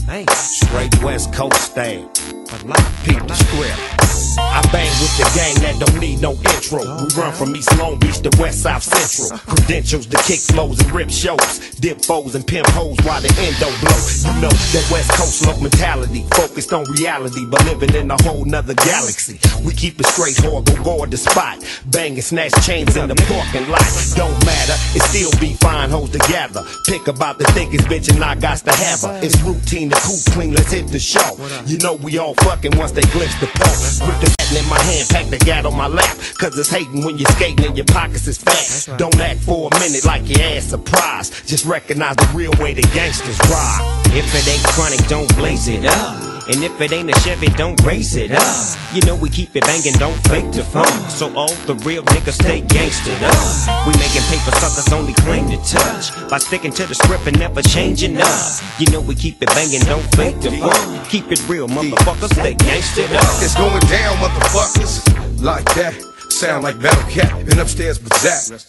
[0.06, 0.32] be.
[0.34, 2.08] Straight West Coast style.
[2.50, 4.00] The script.
[4.38, 6.82] I bang with the gang that don't need no intro.
[6.82, 9.38] We run from East Long Beach to West South Central.
[9.46, 11.70] Credentials to kick flows and rip shows.
[11.78, 14.00] Dip foes and pimp hoes while the endo blow.
[14.26, 16.26] You know that West Coast love mentality.
[16.34, 19.38] Focused on reality, but living in a whole nother galaxy.
[19.64, 21.62] We keep it straight hard, go guard the spot.
[21.86, 23.86] Bang and snatch chains in the parking lot.
[24.16, 26.64] Don't matter, it still be fine hoes together.
[26.86, 29.20] Pick about the thickest bitch and I got to have her.
[29.22, 31.38] It's routine to cool clean, let's hit the show.
[31.66, 34.06] You know we all fucking once they glimpse the pole.
[34.06, 36.16] Grip the gat in my hand, pack the gat on my lap.
[36.38, 38.98] Cause it's hating when you're skating and your pockets is fat.
[38.98, 41.46] Don't act for a minute like your ass surprised.
[41.46, 44.02] Just recognize the real way the gangsters ride.
[44.12, 46.29] If it ain't chronic, don't blaze it up.
[46.48, 48.78] And if it ain't a Chevy, don't race it up.
[48.94, 50.86] You know we keep it banging, don't fake the phone.
[51.10, 53.86] So all the real niggas stay gangstered up.
[53.86, 56.10] We making paper suckers only claim to touch.
[56.30, 58.60] By sticking to the script and never changing up.
[58.78, 61.04] You know we keep it banging, don't fake the phone.
[61.06, 63.42] Keep it real, motherfuckers, stay gangstered up.
[63.42, 65.42] It's going down, motherfuckers.
[65.42, 65.94] Like that.
[66.30, 68.60] Sound like Battle Cat and upstairs with Zach.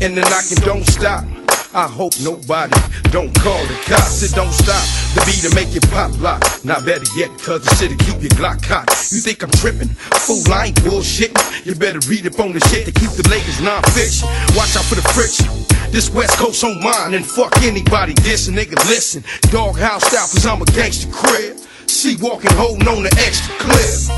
[0.00, 1.24] And the knocking don't stop.
[1.74, 2.72] I hope nobody
[3.12, 4.22] don't call the cops.
[4.22, 4.80] It don't stop.
[5.12, 6.40] The beat to make it pop lock.
[6.64, 9.12] Not better yet, cause the shit'll keep your Glock cocked.
[9.12, 9.88] You think I'm tripping?
[10.24, 11.66] Fool, I ain't bullshitting.
[11.66, 14.28] You better read up on the shit to keep the Lakers non-fiction.
[14.56, 15.44] Watch out for the friction.
[15.92, 18.56] This West Coast on mine and fuck anybody dissing.
[18.56, 19.22] Nigga, listen.
[19.52, 21.58] Doghouse style, cause I'm a gangster crib.
[21.84, 24.08] See walking, holding on the extra clip.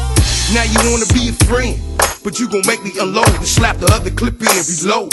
[0.55, 1.78] Now you wanna be a friend,
[2.22, 5.12] but you gon' make me unload and slap the other clip in and reload.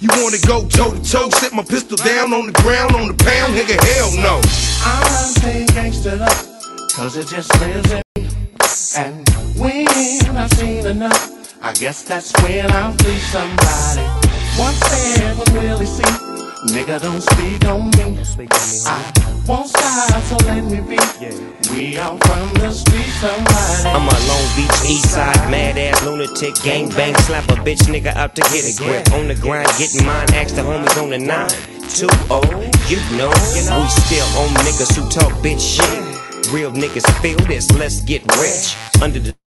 [0.00, 3.14] You wanna go toe to toe, set my pistol down on the ground on the
[3.14, 4.40] pound, nigga, hell no.
[4.84, 8.28] I'm staying gangstered up, cause it just lives in me.
[8.96, 9.28] And
[9.58, 14.02] when I've seen enough, I guess that's when I'll free somebody.
[14.58, 16.27] Once said will really see,
[16.66, 18.24] nigga don't speak on me.
[18.24, 20.98] speak on me I won't stop, so let me be.
[21.72, 23.88] We out from the street, somebody.
[23.88, 28.14] I'm a Long Beach East Side mad ass lunatic gang bang slap a bitch nigga
[28.16, 31.18] out to get a grip on the grind getting mine ask the homies on the
[31.18, 31.48] nine
[31.88, 32.42] two oh
[32.88, 38.02] you know we still on niggas who talk bitch shit real niggas feel this let's
[38.02, 39.47] get rich under the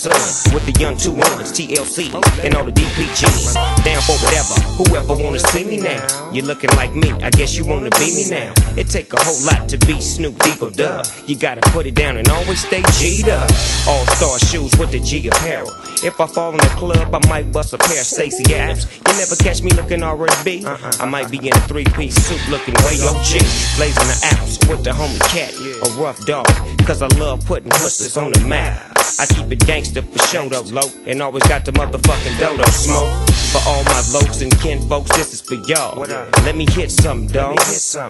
[0.00, 2.08] sun with the young two ones, TLC,
[2.42, 3.52] and all the DPGs.
[3.84, 6.00] Down for whatever, whoever wanna see me now.
[6.32, 8.54] You looking like me, I guess you wanna be me now.
[8.80, 11.06] It take a whole lot to be Snoop Dogg Dub.
[11.26, 13.50] You gotta put it down and always stay G'd up.
[13.86, 15.70] All star shoes with the G apparel.
[16.02, 18.86] If I fall in the club, I might bust a pair of Stacy Adams.
[19.06, 20.64] You never catch me looking R&B.
[20.64, 23.44] I might be in a three-piece suit looking way OG.
[23.76, 25.52] Blazing the ounce with the homie cat,
[25.84, 26.46] a rough dog.
[26.86, 28.96] Cause I love putting hustlers on the map.
[29.20, 30.88] I keep it gangster for show though, low.
[31.06, 33.12] And always got the motherfucking dodo smoke.
[33.52, 35.96] For all my lokes and kin folks, this is for y'all.
[36.44, 37.56] Let me hit something, dog.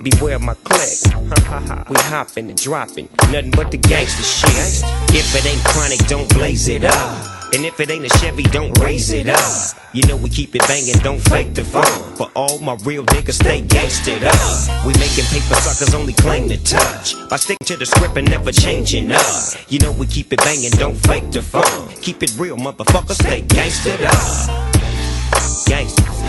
[0.02, 0.98] Beware my click.
[1.90, 4.82] we hopping and dropping, nothing but the gangster shit.
[5.14, 7.39] If it ain't chronic, don't blaze it up.
[7.52, 9.77] And if it ain't a Chevy, don't raise it up.
[9.93, 11.85] You know we keep it banging, don't fake the fun.
[12.14, 14.86] For all my real niggas, stay gangstered up.
[14.86, 17.14] We making paper suckers only claim to touch.
[17.28, 19.27] By sticking to the script and never changing up.
[19.68, 21.89] You know we keep it banging, don't fake the fun.
[22.01, 24.70] Keep it real, motherfucker, stay gangstered up.
[25.66, 26.22] Gangsters,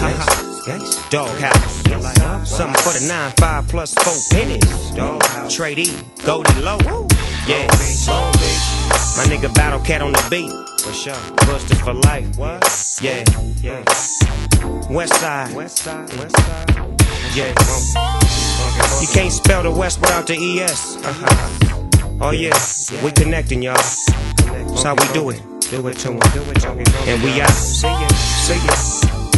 [0.66, 1.10] gangsters.
[1.10, 2.50] Doghouse.
[2.50, 3.06] Something for the
[3.38, 4.92] 9-5 plus 4 pennies.
[4.96, 5.56] Doghouse.
[5.56, 6.82] Trade E, Goldie Loc.
[7.48, 7.68] Yeah.
[9.18, 10.71] My nigga Battle Cat on the beat.
[10.84, 11.14] For sure.
[11.46, 12.38] Busters for life.
[12.38, 12.64] What?
[13.02, 13.24] Yeah.
[13.62, 13.84] Yeah.
[14.90, 15.54] West side.
[15.56, 16.10] West side.
[16.18, 16.70] West side.
[17.36, 17.54] Yeah.
[19.00, 20.98] You can't spell the West without the ES.
[20.98, 22.18] Uh-huh.
[22.20, 22.58] Oh yeah.
[23.04, 23.76] We connecting, y'all.
[23.76, 25.42] That's how we do it.
[25.70, 26.20] Do it to 'em.
[27.08, 27.50] And we out.
[27.52, 28.08] See ya.
[28.08, 29.31] See ya.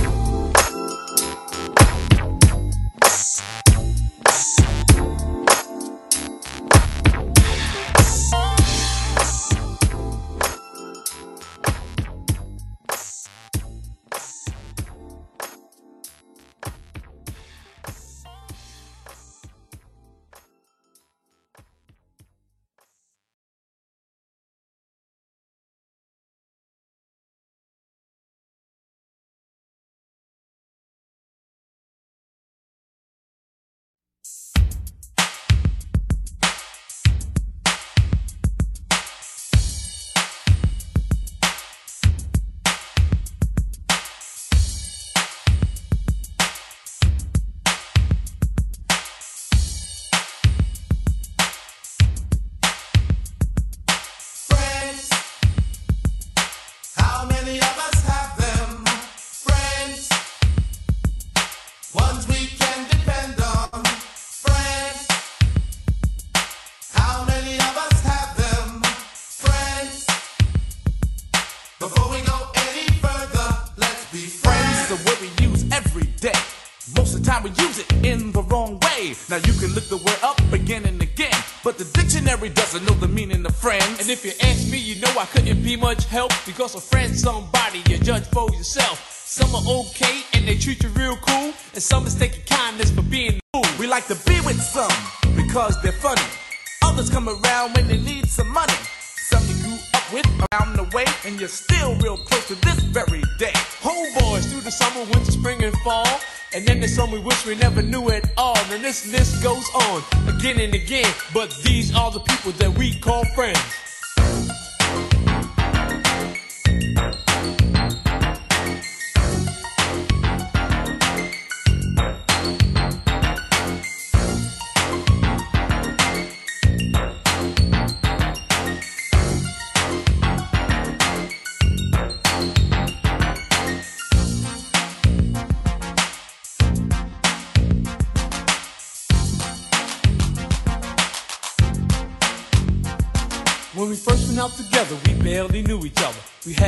[107.45, 108.57] We never knew at all.
[108.69, 111.11] And this list goes on again and again.
[111.33, 113.82] But these are the people that we call friends.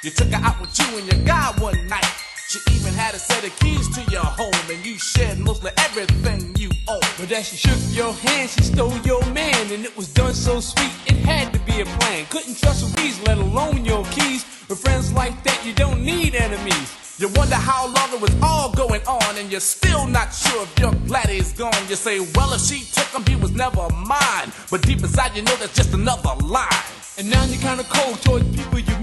[0.00, 2.06] You took her out with you and your guy one night.
[2.48, 6.54] She even had a set of keys to your home, and you shared mostly everything
[6.56, 7.00] you own.
[7.18, 10.60] But as she shook your hand, she stole your man, and it was done so
[10.60, 12.26] sweet, it had to be a plan.
[12.30, 14.46] Couldn't trust Louise, let alone your keys.
[14.68, 16.94] With friends like that, you don't need enemies.
[17.18, 20.78] You wonder how long it was all going on, and you're still not sure if
[20.78, 21.74] your laddie's gone.
[21.88, 24.52] You say, well, if she took him, he was never mine.
[24.70, 26.84] But deep inside, you know that's just another lie.
[27.18, 28.96] And now you're kinda cold towards people you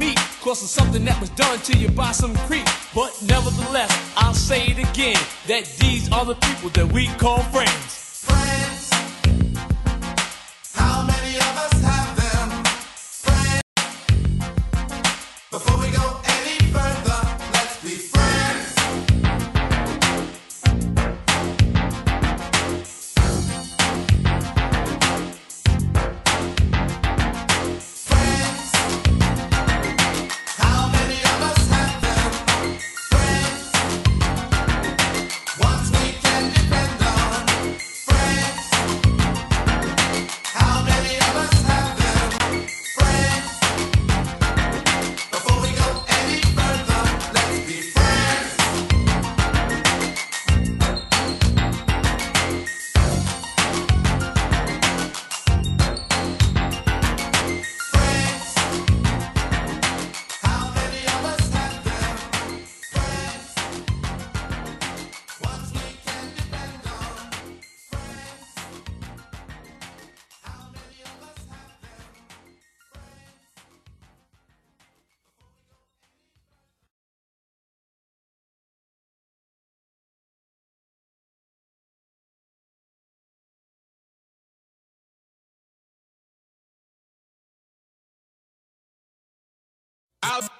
[0.46, 2.68] cause of something that was done to you by some creep.
[2.94, 5.18] But nevertheless, I'll say it again,
[5.48, 8.26] that these are the people that we call friends.
[8.30, 8.92] Friends.
[10.76, 12.15] How many of us have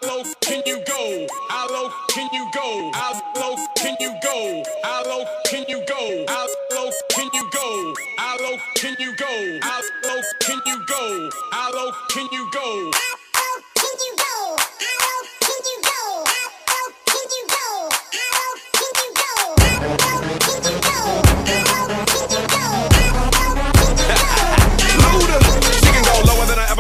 [0.08, 1.28] low can you go?
[1.50, 2.92] How low can you go?
[2.94, 4.64] How low can you go?
[4.84, 6.26] How low can you go?
[6.28, 7.98] How low can you go?
[8.18, 9.60] How low can you go?
[9.62, 11.42] How low can you go?
[11.52, 12.92] How low can you go?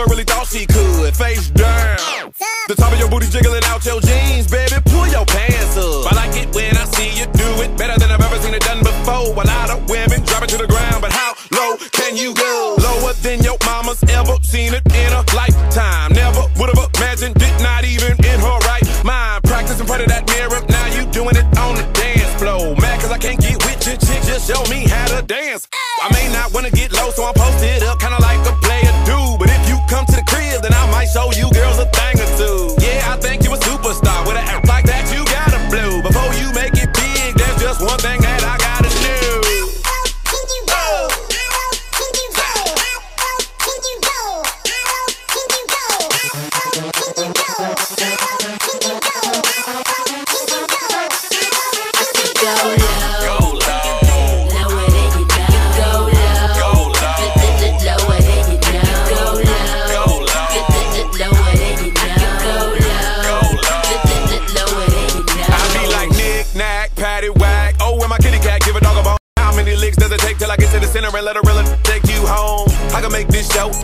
[0.07, 1.15] Really thought she could.
[1.15, 1.94] Face down.
[2.25, 4.81] The top of your booty jiggling out your jeans, baby.
[4.89, 6.09] Pull your pants up.
[6.09, 8.65] I like it when I see you do it better than I've ever seen it
[8.65, 9.29] done before.
[9.37, 12.77] A lot of women drop it to the ground, but how low can you go?
[12.81, 16.13] Lower than your mama's ever seen it in a lifetime.
[16.17, 19.43] Never would have imagined it, not even in her right mind.
[19.43, 22.73] Practice in front of that mirror, now you doing it on the dance floor.
[22.81, 25.69] Mad cause I can't get with your chick, just show me how to dance.
[26.01, 28.24] I may not wanna get low, so I'm posted up, kinda like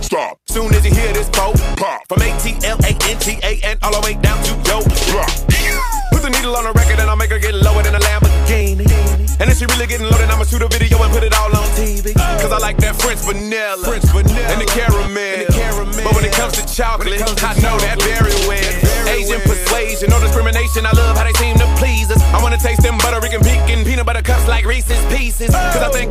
[0.01, 0.39] stop.
[0.47, 2.01] Soon as you hear this pop, pop.
[2.07, 4.81] From A T L A N T A N all the way down to yo.
[5.11, 5.31] Drop.
[6.11, 8.85] Put the needle on the record and I'll make her get lower than a Lamborghini.
[9.41, 11.65] And if she really getting loaded, I'ma shoot a video and put it all on
[11.73, 12.13] TV.
[12.13, 14.53] Cause I like that French vanilla, French vanilla.
[14.53, 15.49] And the caramel.
[16.05, 18.73] But when it comes to chocolate, I know that very well.
[19.09, 20.85] Asian persuasion, no discrimination.
[20.85, 22.21] I love how they seem to please us.
[22.35, 25.49] I wanna taste them Puerto Rican pecan peanut butter cups like Reese's Pieces.
[25.49, 26.10] Cause I think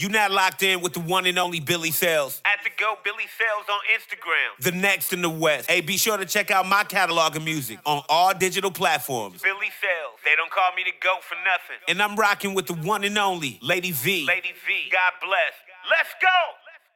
[0.00, 2.40] You now locked in with the one and only Billy Sales.
[2.44, 4.62] At the Go Billy Sales on Instagram.
[4.62, 5.68] The next in the West.
[5.68, 9.42] Hey, be sure to check out my catalog of music on all digital platforms.
[9.42, 10.20] Billy Sales.
[10.24, 11.78] They don't call me the GOAT for nothing.
[11.88, 14.24] And I'm rocking with the one and only Lady V.
[14.24, 14.88] Lady V.
[14.92, 15.52] God bless.
[15.90, 16.28] Let's go!
[16.70, 16.86] Let's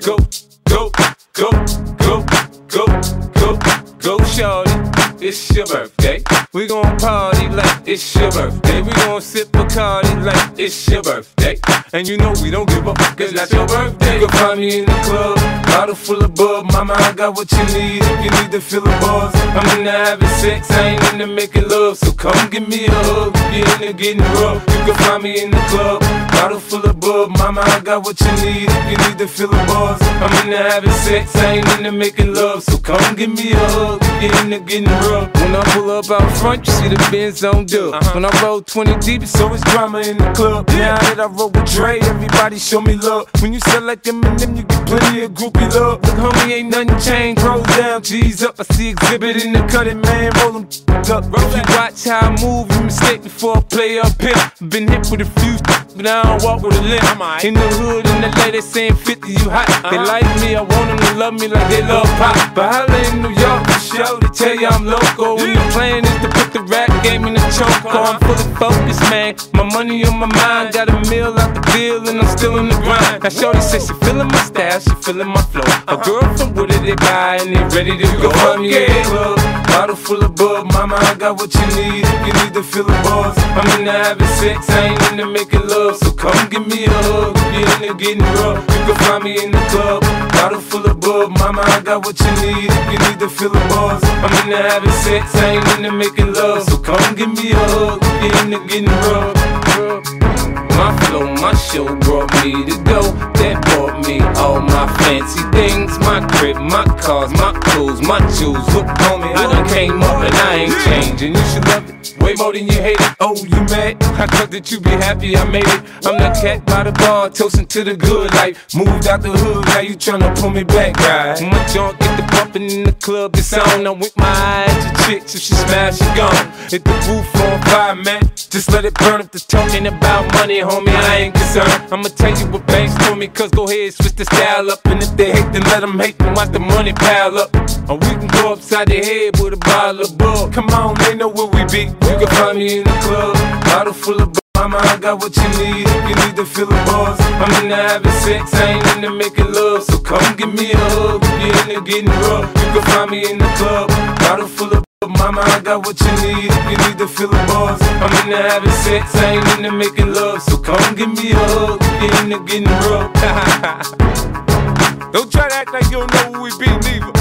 [0.00, 0.06] go!
[0.06, 0.16] Let's go.
[0.64, 0.90] Go,
[1.34, 1.50] go,
[1.98, 2.24] go, go,
[2.68, 4.83] go, go, go, shorty.
[5.20, 6.22] It's your birthday.
[6.52, 8.82] We gon' party like it's your birthday.
[8.82, 11.58] We gon' sip Bacardi like it's your birthday.
[11.92, 14.20] And you know we don't give a fuck, cause that's your birthday.
[14.20, 15.36] You can find me in the club,
[15.66, 16.70] bottle full of bub.
[16.72, 19.32] Mama, I got what you need if you need to fill the buzz.
[19.34, 21.98] I'm into having sex, I ain't into making love.
[21.98, 24.62] So come give me a hug you're into getting rough.
[24.68, 26.00] You can find me in the club,
[26.32, 27.30] bottle full of bub.
[27.38, 30.02] Mama, I got what you need if you need to fill the buzz.
[30.02, 32.64] I'm into having sex, I ain't into making love.
[32.64, 35.13] So come give me a hug you're into getting rough.
[35.14, 38.02] When I pull up out front, you see the Benz on dub.
[38.14, 40.68] When I roll 20 deep, it's always drama in the club.
[40.68, 43.28] Now that I roll with Dre, everybody show me love.
[43.40, 46.02] When you like them and them, you get plenty of groupie love.
[46.02, 47.42] Look, homie, ain't nothing changed.
[47.42, 48.58] Roll down, G's up.
[48.58, 50.32] I see exhibit in the cutting, man.
[50.40, 51.24] Roll them up.
[51.26, 54.34] If you watch how I move, you mistake before I play up here.
[54.68, 55.56] Been hit with a few,
[55.94, 57.44] but now I don't walk with a limp.
[57.44, 59.68] In the hood, in the lady saying 50, you hot.
[59.90, 62.54] They like me, I want them to love me like they love pop.
[62.54, 65.40] But holla in New York, for show, they tell you I'm local.
[65.42, 67.84] And the plan is to put the rap game in the choke.
[67.84, 69.34] Oh, I'm fully focused, man.
[69.54, 72.68] My money on my mind, got a meal out the bill, and I'm still in
[72.68, 73.22] the grind.
[73.22, 75.66] Now, Shorty says she feeling my style, she feeling my flow.
[75.88, 78.30] A girl from Wooded, they buy, and they ready to go.
[78.30, 79.38] Find me the club,
[79.74, 80.72] bottle full of bub.
[80.72, 83.34] Mama, I got what you need if you need to fill the buzz.
[83.58, 85.96] I'm into having sex, I ain't into making love.
[85.96, 88.62] So come give me a hug if you're into getting rough.
[88.74, 90.00] You can find me in the club,
[90.32, 91.30] bottle full of bub.
[91.38, 94.02] Mama, I got what you need if you need to fill the buzz.
[94.24, 96.62] I'm into having sex, I ain't into making love.
[96.62, 100.33] So come give me a hug if you're into getting rough.
[100.76, 103.02] My flow, my show brought me to go.
[103.40, 105.98] that bought me all my fancy things.
[106.00, 108.64] My crib, my cars, my clothes, my shoes.
[108.74, 111.34] Look, homie, I done came up and I ain't changing.
[111.34, 111.94] You should love it
[112.24, 113.16] way more than you hate it.
[113.20, 114.02] Oh, you mad?
[114.16, 115.80] I thought that you be happy I made it.
[116.06, 118.74] I'm the cat by the bar, toasting to the good life.
[118.74, 121.40] Moved out the hood, now you tryna pull me back, right?
[121.42, 123.86] My junk get the bumping in the club, it's on.
[123.86, 126.48] I'm with my eyes to chicks, if she smash, she gone.
[126.70, 128.22] Hit the roof on fire, man.
[128.36, 130.88] Just let it burn if the talking about money, homie.
[130.88, 131.92] I ain't concerned.
[131.92, 134.84] I'ma tell you what banks told me, cause go ahead, switch the style up.
[134.86, 137.54] And if they hate, then let them hate, then watch the money pile up.
[137.88, 140.52] Or we can go upside the head with a bottle of bug.
[140.52, 141.84] Come on, they know where we be.
[142.08, 143.34] You can find me in the club,
[143.64, 146.76] bottle full of Mama, I got what you need if you need to feel the
[146.86, 147.20] buzz.
[147.20, 149.82] I'm into having sex, I ain't into making love.
[149.82, 152.48] So come give me a hug if you're into getting rough.
[152.56, 153.88] You can find me in the club,
[154.20, 157.36] bottle full of Mama, I got what you need if you need to feel the
[157.48, 157.80] buzz.
[157.82, 160.40] I'm into having sex, I ain't into making love.
[160.42, 163.12] So come give me a hug you're into getting rough.
[165.12, 167.12] don't try to act like you don't know who we be, neither.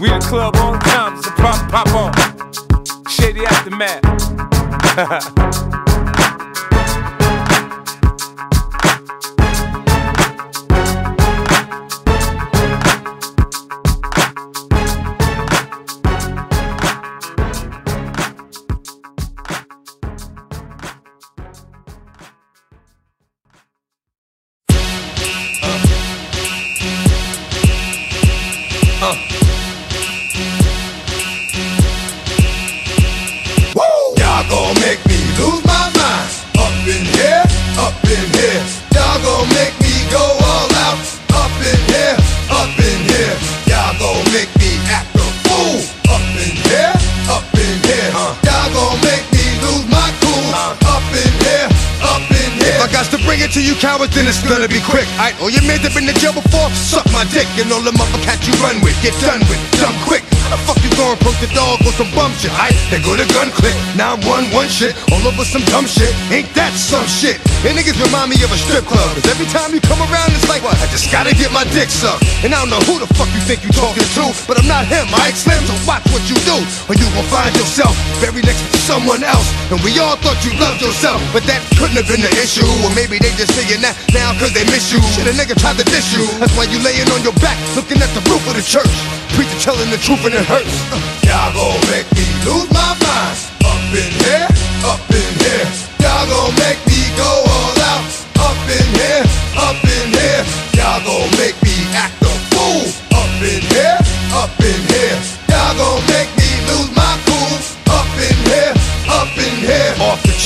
[0.00, 2.12] We in the club on time, so pop, pop on.
[3.08, 4.04] Shady aftermath.
[65.10, 66.10] all over some dumb shit.
[66.30, 67.38] Ain't that some shit?
[67.66, 70.48] And niggas remind me of a strip club, cause every time you come around, it's
[70.48, 70.78] like what?
[70.80, 72.24] I just gotta get my dick sucked.
[72.46, 74.86] And I don't know who the fuck you think you talking to, but I'm not
[74.86, 76.56] him, Mike Slim, so watch what you do,
[76.88, 77.92] or you gon' find yourself
[78.22, 79.44] buried next to someone else.
[79.68, 82.66] And we all thought you loved yourself, but that couldn't have been the issue.
[82.86, 85.02] Or maybe they just saying that now cause they miss you.
[85.16, 86.24] Shit, a nigga tried to diss you.
[86.38, 88.94] That's why you laying on your back, looking at the roof of the church.
[89.34, 90.72] Preacher telling the truth and it hurts.
[91.26, 93.49] Y'all gon' make me lose my mind.
[93.90, 94.46] Up in here,
[94.86, 95.66] up in here.
[95.98, 98.06] Y'all gon' make me go all out.
[98.38, 99.24] Up in here,
[99.58, 100.44] up in here.
[100.78, 101.59] Y'all gon' make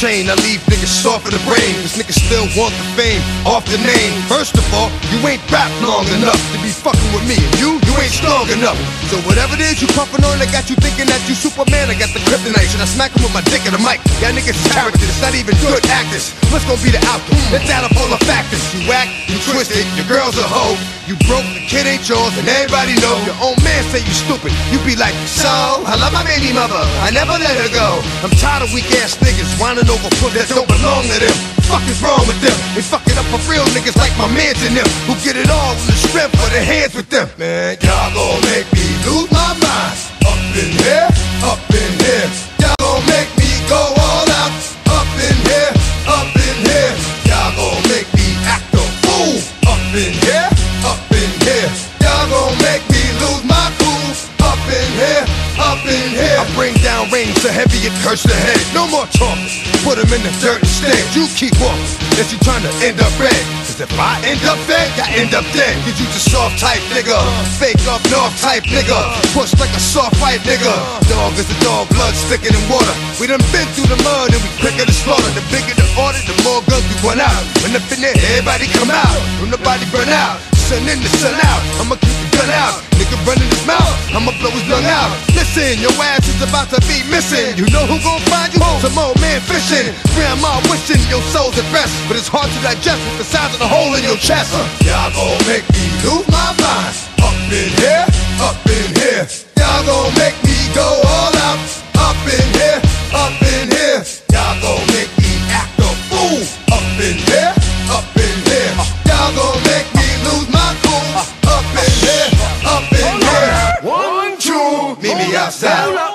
[0.04, 1.72] chain, I leave niggas soft in the brain.
[1.80, 4.12] Cause niggas still want the fame off the name.
[4.28, 7.40] First of all, you ain't rap long enough to be fucking with me.
[7.40, 8.76] And you, you ain't strong enough.
[9.08, 11.88] So whatever it is you puffin' on, I got you thinking that you Superman.
[11.88, 12.68] I got the kryptonite.
[12.68, 14.04] Should I smack him with my dick in the mic?
[14.20, 16.36] Y'all niggas is characters, it's not even good actors.
[16.52, 17.40] What's gonna be the outcome?
[17.48, 18.60] Let's add up all the factors.
[18.76, 20.76] You whack, you twisted, your girl's a hoe.
[21.04, 23.12] You broke, the kid ain't yours, and everybody know.
[23.28, 24.56] Your own man say you stupid.
[24.72, 25.52] You be like, so,
[25.84, 26.80] I love my baby mother.
[27.04, 28.00] I never let her go.
[28.24, 31.36] I'm tired of weak ass niggas whining over that don't belong to them.
[31.70, 32.56] Fuck is wrong with them?
[32.74, 35.46] They fuck it up for real niggas like my mans and them who get it
[35.46, 37.30] all from the strength of their hands with them.
[37.38, 39.96] Man, y'all gon' make me lose my mind.
[40.26, 41.08] Up in here,
[41.46, 42.26] up in here.
[42.58, 44.54] Y'all gon' make me go all out.
[44.90, 45.72] Up in here,
[46.10, 46.92] up in here.
[47.30, 49.38] Y'all gon' make me act a fool.
[49.70, 50.48] Up in here,
[50.82, 51.70] up in here.
[52.02, 54.10] Y'all gon' make me lose my cool.
[54.42, 55.24] Up in here,
[55.60, 56.38] up in here.
[56.40, 58.60] I bring down rain so heavy it hurts the head.
[58.70, 59.50] No more talking.
[59.82, 61.02] Put 'em in the dirt instead.
[61.16, 61.90] You keep walking.
[62.22, 63.42] If you trying to end up red.
[63.66, 65.74] Cause if I end up dead, I end up dead.
[65.82, 67.18] Cause you just soft type nigga.
[67.58, 68.98] Fake up north type nigga.
[69.34, 70.74] Push like a soft fight nigga.
[71.10, 72.94] Dog is a dog, blood thicker than water.
[73.18, 75.30] We done been through the mud and we quicker to slaughter.
[75.38, 77.42] The bigger the order, the more guns we run out.
[77.62, 79.18] When in there, everybody come out.
[79.40, 80.38] When nobody burn out.
[80.68, 81.62] Sun in the sun out.
[81.80, 82.78] I'ma keep the gun out.
[82.96, 83.92] Nigga running his mouth.
[84.14, 85.10] I'ma blow his lung out.
[85.34, 87.56] Listen, your ass is about to be missing.
[87.56, 88.60] You know who gon' find you?
[88.80, 89.92] Some old man fishing.
[90.14, 91.94] Grandma wishing your soul's at rest.
[92.08, 94.52] But it's hard to digest with the size of the hole in your chest.
[94.52, 96.94] Uh, y'all gon' make me lose my mind.
[97.24, 98.04] Up in here,
[98.40, 99.24] up in here.
[99.56, 101.60] Y'all gon' make me go all out.
[101.96, 102.80] Up in here,
[103.16, 104.00] up in here.
[104.32, 106.40] Y'all gon' make me act a fool.
[106.74, 107.52] Up in here,
[107.88, 108.72] up in here.
[109.08, 111.04] Y'all gon' make me lose my cool.
[111.48, 112.28] Up in here,
[112.68, 113.56] up in here.
[113.88, 115.88] One, two, meet me outside.
[115.88, 116.13] Meet me outside.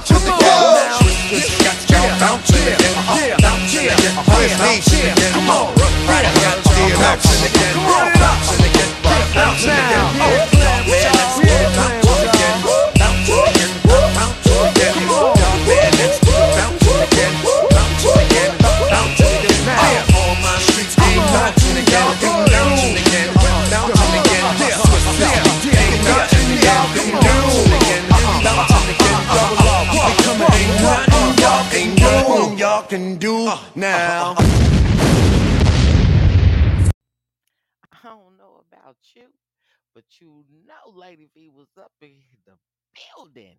[0.00, 1.80] bounce with the cat.
[2.20, 3.72] Bounce
[4.58, 4.90] bounce.
[5.32, 5.74] Come on,
[6.06, 7.59] right, got y'all.
[39.20, 39.28] You,
[39.94, 42.14] but you know Lady V was up in
[42.46, 42.54] the
[43.16, 43.56] building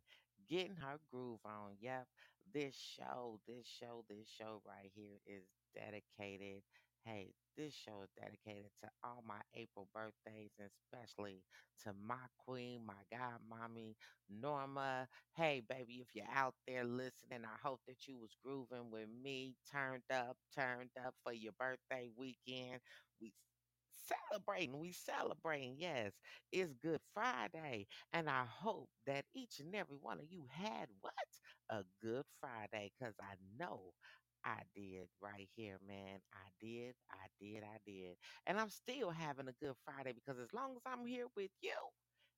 [0.50, 1.76] getting her groove on.
[1.80, 2.06] Yep.
[2.54, 5.44] This show, this show, this show right here is
[5.76, 6.64] dedicated.
[7.06, 11.44] Hey, this show is dedicated to all my April birthdays, and especially
[11.84, 13.96] to my queen, my god mommy,
[14.30, 15.08] Norma.
[15.36, 19.56] Hey, baby, if you're out there listening, I hope that you was grooving with me,
[19.72, 22.82] turned up, turned up for your birthday weekend.
[23.20, 23.34] We
[24.30, 24.80] celebrating.
[24.80, 25.76] We celebrating.
[25.78, 26.14] Yes,
[26.52, 27.88] it's Good Friday.
[28.14, 31.14] And I hope that each and every one of you had what?
[31.70, 32.92] A good Friday.
[33.00, 33.94] Because I know
[34.46, 36.20] I did right here, man.
[36.34, 38.16] I did, I did, I did.
[38.48, 41.74] And I'm still having a good Friday because as long as I'm here with you,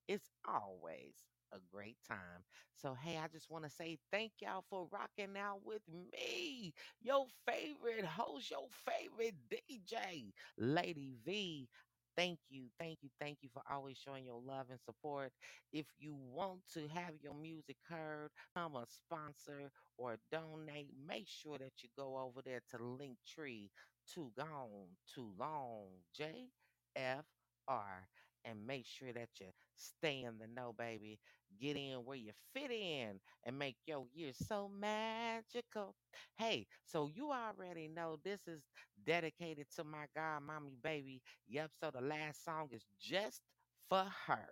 [0.08, 1.14] it's always
[1.54, 2.44] a great time.
[2.76, 7.28] So, hey, I just want to say thank y'all for rocking out with me, your
[7.46, 11.70] favorite host, your favorite DJ, Lady V.
[12.16, 15.32] Thank you, thank you, thank you for always showing your love and support.
[15.72, 21.58] If you want to have your music heard, become a sponsor or donate, make sure
[21.58, 23.70] that you go over there to Linktree,
[24.08, 28.08] Too Gone, Too Long, JFR,
[28.46, 31.20] and make sure that you stay in the know, baby.
[31.60, 35.96] Get in where you fit in and make your year so magical.
[36.36, 38.64] Hey, so you already know this is
[39.06, 41.22] dedicated to my God, mommy, baby.
[41.48, 43.42] Yep, so the last song is just
[43.90, 44.48] for her.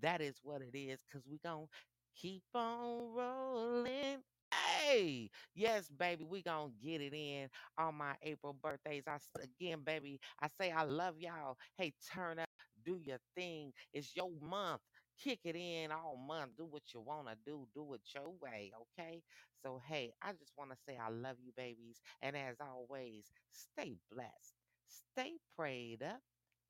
[0.00, 1.72] That is what it is, because we going to
[2.14, 4.22] keep on rolling.
[4.52, 9.04] Hey, yes, baby, we gonna get it in on my April birthdays.
[9.06, 11.56] I again, baby, I say I love y'all.
[11.76, 12.48] Hey, turn up,
[12.84, 13.72] do your thing.
[13.92, 14.80] It's your month.
[15.22, 16.56] Kick it in oh, all month.
[16.56, 17.66] Do what you wanna do.
[17.74, 19.22] Do it your way, okay?
[19.62, 22.00] So hey, I just wanna say I love you, babies.
[22.22, 24.54] And as always, stay blessed,
[24.86, 26.20] stay prayed up,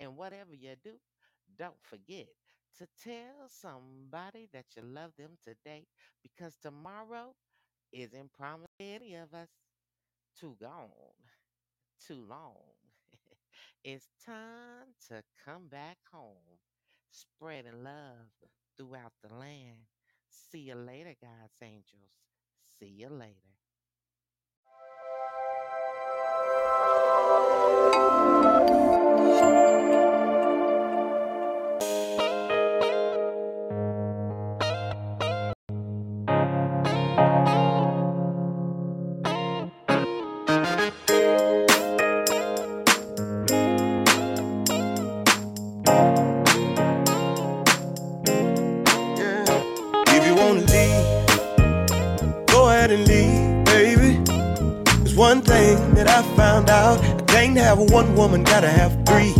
[0.00, 0.94] and whatever you do,
[1.58, 2.26] don't forget
[2.78, 5.86] to tell somebody that you love them today
[6.22, 7.34] because tomorrow
[7.92, 9.48] isn't promised any of us.
[10.40, 10.90] Too gone,
[12.06, 12.56] too long.
[13.84, 16.57] it's time to come back home,
[17.10, 18.28] spreading love
[18.76, 19.78] throughout the land.
[20.28, 22.12] See you later, God's angels.
[22.78, 23.34] See you later.
[58.60, 59.30] Gotta have three.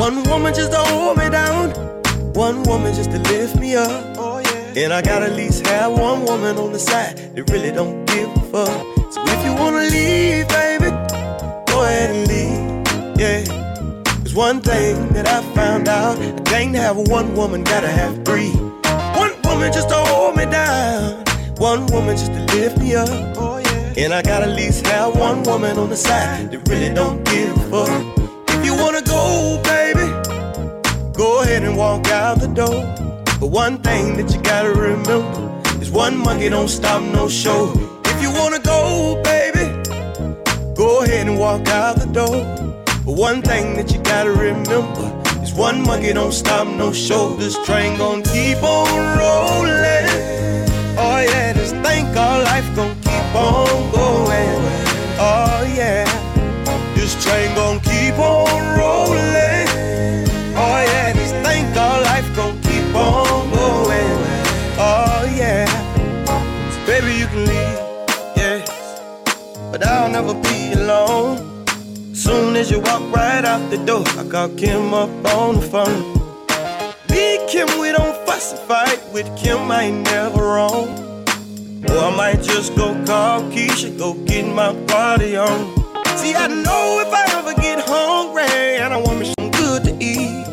[0.00, 1.72] One woman just to hold me down.
[2.32, 4.16] One woman just to lift me up.
[4.16, 4.82] Oh yeah.
[4.82, 8.30] And I gotta at least have one woman on the side that really don't give
[8.34, 9.12] a fuck.
[9.12, 10.88] So if you wanna leave, baby,
[11.68, 13.20] go ahead and leave.
[13.20, 13.44] Yeah.
[14.32, 16.18] One thing that I found out.
[16.18, 18.52] I can't have one woman, gotta have three.
[19.20, 21.22] One woman just to hold me down.
[21.58, 23.08] One woman just to lift me up.
[23.36, 24.04] Oh yeah.
[24.06, 27.54] And I gotta at least have one woman on the side that really don't give
[27.54, 28.15] a fuck.
[33.56, 37.72] One thing that you gotta remember is one monkey don't stop no show.
[38.04, 39.64] If you wanna go, baby,
[40.74, 42.36] go ahead and walk out the door.
[43.06, 45.06] But one thing that you gotta remember
[45.42, 47.34] is one monkey don't stop no show.
[47.36, 49.95] This train gon' keep on rolling.
[72.76, 76.12] Soon as you walk right out the door, I got Kim up on the phone.
[77.08, 79.00] Me Kim, we don't fuss and fight.
[79.12, 80.88] With Kim, I ain't never wrong.
[81.88, 85.74] Or I might just go call Keisha, go get my party on.
[86.18, 89.96] See, I know if I ever get hungry and I want me some good to
[89.98, 90.46] eat,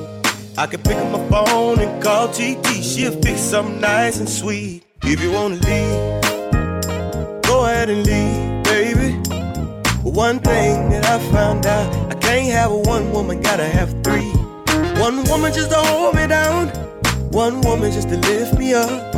[0.58, 2.84] I can pick up my phone and call TT.
[2.84, 4.84] She'll fix something nice and sweet.
[5.04, 9.20] If you wanna leave, go ahead and leave, baby.
[10.04, 14.32] But one thing that I found out, can't have one woman, gotta have three.
[15.00, 16.70] One woman just to hold me down,
[17.30, 19.14] one woman just to lift me up.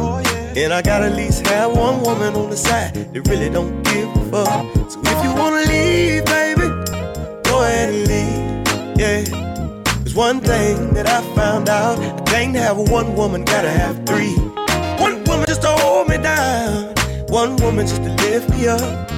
[0.57, 4.09] And I gotta at least have one woman on the side that really don't give
[4.17, 4.91] a fuck.
[4.91, 6.67] So if you wanna leave, baby,
[7.43, 8.99] go ahead and leave.
[8.99, 9.21] Yeah.
[10.03, 11.97] There's one thing that I found out.
[11.99, 14.35] I can't have one woman, gotta have three.
[14.99, 16.93] One woman just to hold me down.
[17.29, 19.14] One woman just to lift me up.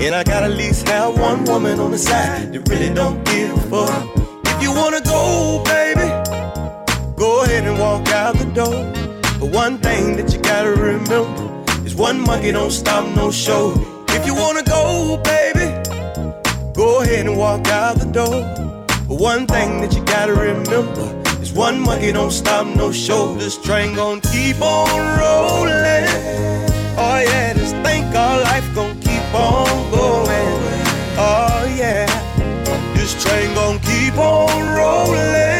[0.00, 3.52] And I gotta at least have one woman on the side that really don't give
[3.52, 4.08] a fuck.
[4.46, 6.08] If you wanna go, baby,
[7.16, 8.92] go ahead and walk out the door.
[9.38, 13.72] But one thing that you gotta remember is one monkey don't stop no show.
[14.08, 15.66] If you wanna go, baby,
[16.74, 18.42] go ahead and walk out the door.
[19.08, 23.34] But one thing that you gotta remember is one monkey don't stop no show.
[23.36, 26.08] This train gon' keep on rolling.
[26.98, 29.03] Oh yeah, this thing called life gon'
[29.34, 30.50] on going.
[31.18, 32.06] Oh yeah,
[32.94, 35.53] this train gon' keep on rolling.